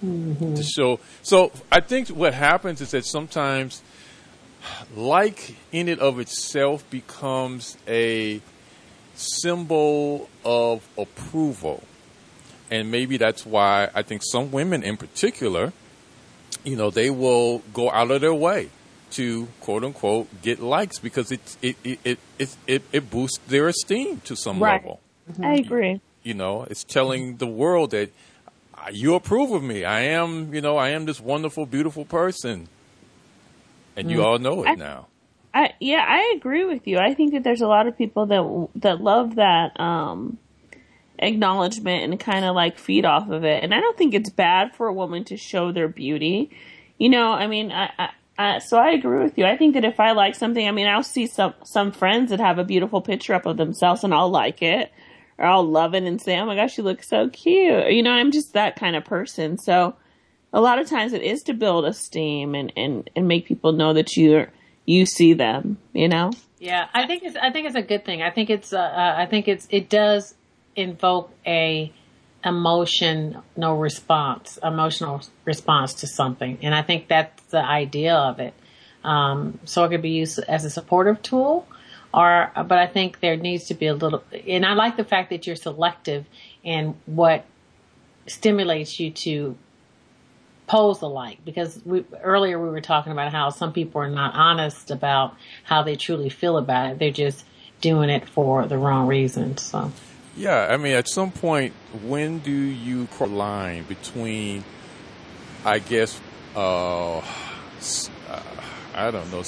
[0.00, 0.98] to show.
[1.22, 3.82] So I think what happens is that sometimes
[4.96, 8.40] like in it of itself becomes a
[9.14, 11.82] symbol of approval.
[12.70, 15.72] And maybe that's why I think some women in particular,
[16.64, 18.68] you know, they will go out of their way
[19.12, 21.98] to quote unquote get likes because it it it
[22.38, 24.80] it it, it, boosts their esteem to some Right.
[24.82, 25.00] level.
[25.42, 26.00] I agree.
[26.22, 28.10] You know, it's telling the world that
[28.74, 29.84] uh, you approve of me.
[29.84, 32.68] I am, you know, I am this wonderful, beautiful person.
[33.96, 35.06] And you all know it I- now.
[35.52, 36.98] I yeah, I agree with you.
[36.98, 40.38] I think that there's a lot of people that that love that um
[41.20, 43.62] acknowledgement and kind of like feed off of it.
[43.62, 46.50] And I don't think it's bad for a woman to show their beauty.
[46.98, 48.08] You know, I mean, I, I,
[48.38, 49.44] I so I agree with you.
[49.44, 52.40] I think that if I like something, I mean, I'll see some some friends that
[52.40, 54.90] have a beautiful picture up of themselves and I'll like it
[55.40, 58.12] or I'll love it and say, "Oh my gosh, you look so cute." You know,
[58.12, 59.58] I'm just that kind of person.
[59.58, 59.96] So
[60.52, 63.92] a lot of times it is to build esteem and and and make people know
[63.94, 64.48] that you're
[64.84, 65.78] you see them.
[65.92, 66.30] You know.
[66.58, 68.22] Yeah, I think it's I think it's a good thing.
[68.22, 70.34] I think it's uh, uh, I think it's it does
[70.76, 71.92] invoke a
[72.44, 78.54] emotion no response, emotional response to something, and I think that's the idea of it.
[79.04, 81.66] Um, so it could be used as a supportive tool,
[82.12, 84.22] or but I think there needs to be a little.
[84.46, 86.26] And I like the fact that you're selective
[86.62, 87.44] in what
[88.26, 89.56] stimulates you to
[90.66, 94.92] pose alike because we, earlier we were talking about how some people are not honest
[94.92, 96.98] about how they truly feel about it.
[97.00, 97.44] They're just
[97.80, 99.62] doing it for the wrong reasons.
[99.62, 99.90] So
[100.36, 101.74] Yeah, I mean, at some point,
[102.04, 104.64] when do you cross the line between,
[105.64, 106.20] I guess,
[106.54, 107.22] uh, uh,
[108.94, 109.42] I don't know,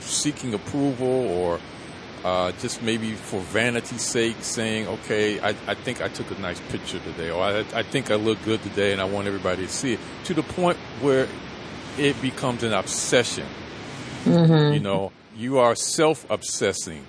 [0.00, 1.60] seeking approval or
[2.24, 6.60] uh, just maybe for vanity's sake saying, okay, I, I think I took a nice
[6.70, 9.72] picture today, or I, I think I look good today and I want everybody to
[9.72, 11.28] see it, to the point where
[11.98, 13.46] it becomes an obsession.
[14.74, 17.06] You know, you are self obsessing.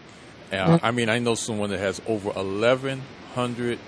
[0.51, 3.79] Uh, I mean, I know someone that has over 1,100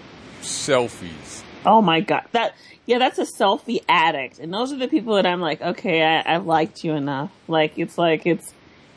[0.41, 1.43] selfies.
[1.65, 2.53] Oh my god, that
[2.85, 6.35] yeah, that's a selfie addict, and those are the people that I'm like, okay, I,
[6.35, 7.31] I've liked you enough.
[7.47, 8.53] Like it's like it's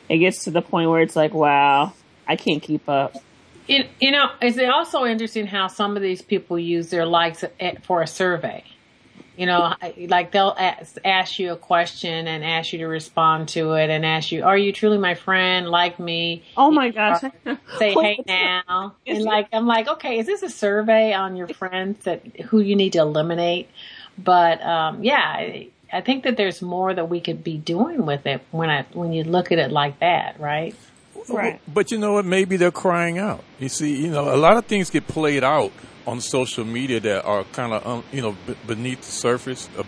[0.09, 1.93] it gets to the point where it's like, wow,
[2.27, 3.15] I can't keep up.
[3.67, 7.43] it, you know, is it also interesting how some of these people use their likes
[7.59, 8.63] at- for a survey?
[9.35, 9.73] You know,
[10.07, 14.05] like they'll ask, ask you a question and ask you to respond to it, and
[14.05, 15.67] ask you, "Are you truly my friend?
[15.69, 17.21] Like me?" Oh my gosh,
[17.77, 22.03] say hey now and like i'm like okay is this a survey on your friends
[22.03, 23.69] that who you need to eliminate
[24.17, 28.25] but um yeah I, I think that there's more that we could be doing with
[28.25, 30.75] it when i when you look at it like that right
[31.29, 31.61] Right.
[31.73, 32.25] But you know what?
[32.25, 33.45] Maybe they're crying out.
[33.57, 35.71] You see, you know, a lot of things get played out
[36.05, 39.69] on social media that are kind of, um, you know, b- beneath the surface.
[39.77, 39.83] Uh,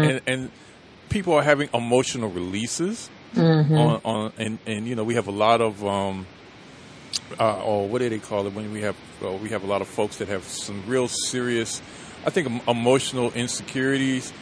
[0.00, 0.50] and, and,
[1.10, 3.08] people are having emotional releases
[3.76, 6.26] on, on and, and, you know, we have a lot of, um,
[7.38, 9.80] uh, or what do they call it when we have, uh, we have a lot
[9.80, 11.80] of folks that have some real serious,
[12.26, 14.32] I think, emotional insecurities.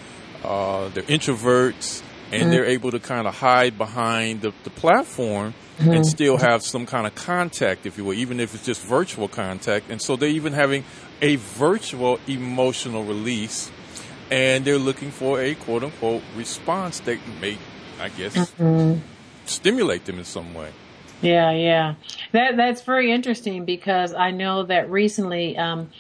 [0.43, 6.07] Uh, they're introverts and they're able to kind of hide behind the, the platform and
[6.07, 9.91] still have some kind of contact, if you will, even if it's just virtual contact.
[9.91, 10.85] And so they're even having
[11.21, 13.71] a virtual emotional release
[14.31, 17.59] and they're looking for a quote unquote response that may,
[18.01, 18.53] I guess,
[19.45, 20.71] stimulate them in some way.
[21.21, 21.95] Yeah, yeah.
[22.33, 25.91] That that's very interesting because I know that recently um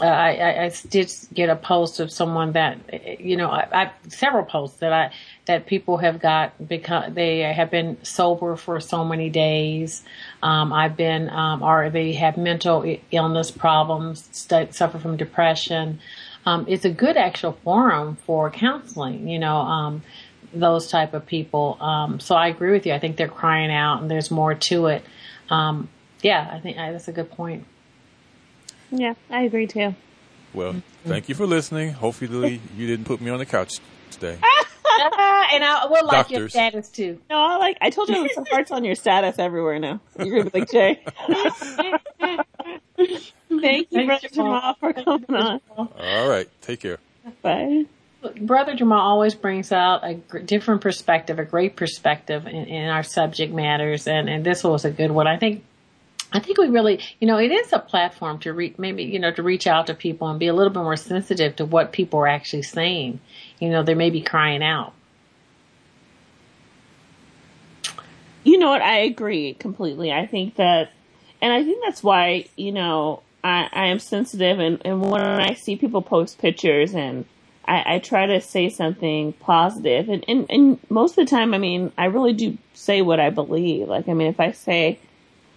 [0.00, 4.44] I, I, I did get a post of someone that you know I, I several
[4.44, 5.12] posts that I
[5.50, 10.04] that people have got because they have been sober for so many days.
[10.44, 15.98] Um, I've been um, or they have mental illness problems, stu- suffer from depression.
[16.46, 19.28] Um, it's a good actual forum for counseling.
[19.28, 19.56] You know.
[19.56, 20.02] Um,
[20.52, 21.78] those type of people.
[21.80, 22.92] Um, so I agree with you.
[22.92, 25.04] I think they're crying out, and there's more to it.
[25.48, 25.88] Um,
[26.22, 27.66] yeah, I think uh, that's a good point.
[28.90, 29.94] Yeah, I agree too.
[30.52, 31.92] Well, thank you for listening.
[31.92, 33.78] Hopefully, you didn't put me on the couch
[34.10, 34.38] today.
[35.52, 37.20] and I will like your status too.
[37.28, 40.00] No, I like I told you some hearts on your status everywhere now.
[40.18, 41.02] You're gonna be like Jay.
[42.98, 45.60] Thank you, Thanks, Brother Jamal, for coming on.
[45.76, 46.98] All right, take care.
[47.42, 47.86] Bye.
[48.40, 53.02] Brother Jamal always brings out a gr- different perspective, a great perspective in, in our
[53.02, 55.26] subject matters, and, and this was a good one.
[55.26, 55.64] I think,
[56.32, 59.32] I think we really, you know, it is a platform to reach, maybe, you know,
[59.32, 62.20] to reach out to people and be a little bit more sensitive to what people
[62.20, 63.20] are actually saying.
[63.60, 64.94] You know, they may be crying out.
[68.42, 68.82] You know what?
[68.82, 70.10] I agree completely.
[70.12, 70.90] I think that,
[71.42, 75.54] and I think that's why, you know, I, I am sensitive and, and when I
[75.54, 77.26] see people post pictures and
[77.66, 81.58] I, I try to say something positive and, and, and most of the time, I
[81.58, 83.88] mean, I really do say what I believe.
[83.88, 84.98] Like, I mean, if I say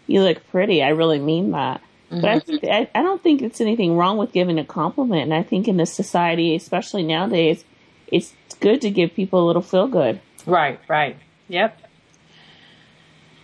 [0.08, 1.82] you look pretty, I really mean that.
[2.10, 2.58] But I mm-hmm.
[2.58, 5.24] think I, I don't think it's anything wrong with giving a compliment.
[5.24, 7.66] And I think in this society, especially nowadays,
[8.08, 10.22] it's good to give people a little feel good.
[10.46, 11.18] Right, right.
[11.48, 11.80] Yep.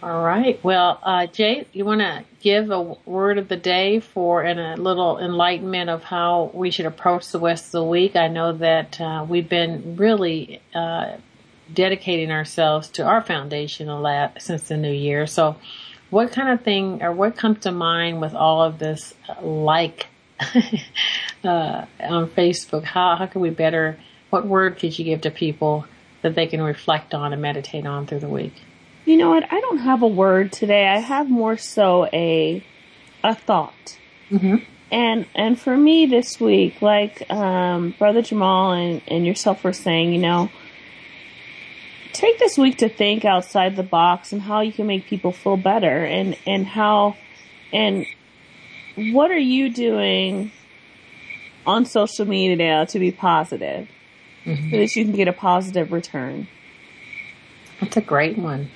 [0.02, 0.64] All right.
[0.64, 4.82] Well, uh, Jay, you want to give a word of the day for and a
[4.82, 8.16] little enlightenment of how we should approach the rest of the week?
[8.16, 11.18] I know that uh, we've been really uh,
[11.74, 15.28] dedicating ourselves to our foundation a lot since the new year.
[15.28, 15.58] So,
[16.10, 20.08] what kind of thing or what comes to mind with all of this uh, like
[21.44, 22.86] uh, on Facebook?
[22.86, 24.00] How how can we better?
[24.30, 25.86] What word could you give to people
[26.22, 28.54] that they can reflect on and meditate on through the week?
[29.06, 29.52] You know what?
[29.52, 30.88] I don't have a word today.
[30.88, 32.64] I have more so a
[33.24, 33.98] a thought.
[34.30, 34.58] Mm-hmm.
[34.92, 40.14] And and for me this week, like um, Brother Jamal and, and yourself were saying,
[40.14, 40.50] you know,
[42.14, 45.58] take this week to think outside the box and how you can make people feel
[45.58, 47.16] better and and how
[47.72, 48.06] and
[48.96, 50.52] what are you doing
[51.66, 53.88] on social media now to be positive
[54.56, 56.48] so that you can get a positive return.
[57.80, 58.70] That's a great one.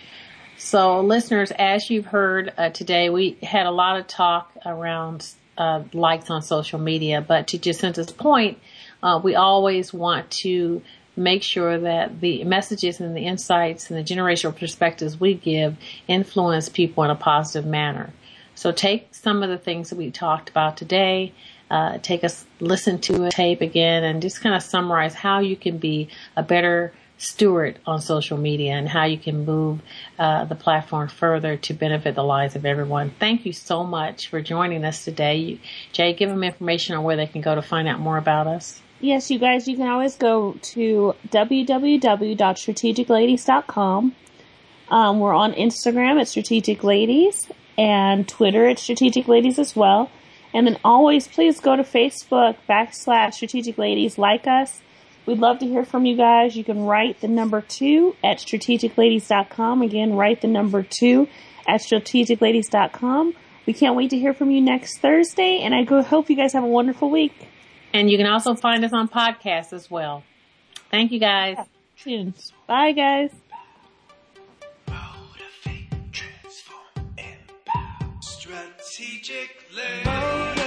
[0.58, 5.84] So, listeners, as you've heard uh, today, we had a lot of talk around uh,
[5.94, 8.60] likes on social media, but to Jacinta's point,
[9.02, 10.82] uh, we always want to
[11.16, 15.76] make sure that the messages and the insights and the generational perspectives we give
[16.08, 18.12] influence people in a positive manner.
[18.56, 21.34] So, take some of the things that we talked about today.
[21.74, 25.56] Uh, take us listen to a tape again and just kind of summarize how you
[25.56, 26.08] can be
[26.38, 29.82] a better steward on social media and how you can move
[30.20, 33.10] uh, the platform further to benefit the lives of everyone.
[33.20, 35.60] Thank you so much for joining us today.
[35.94, 38.80] Jay, give them information on where they can go to find out more about us.
[39.00, 44.16] Yes, you guys, you can always go to www.strategicladies.com.
[44.90, 47.48] Um, we're on Instagram at Strategic Ladies
[47.80, 50.12] and Twitter at Strategic Ladies as well.
[50.54, 54.82] And then always please go to Facebook backslash Strategic Ladies, like us.
[55.26, 56.56] We'd love to hear from you guys.
[56.56, 59.82] You can write the number two at strategicladies.com.
[59.82, 61.28] Again, write the number two
[61.68, 63.34] at strategicladies.com.
[63.66, 66.52] We can't wait to hear from you next Thursday, and I go- hope you guys
[66.54, 67.50] have a wonderful week.
[67.94, 70.24] And you can also find us on podcasts as well.
[70.92, 71.58] Thank you guys.
[72.68, 73.32] Bye, guys.
[78.94, 80.63] Strategic, motivate.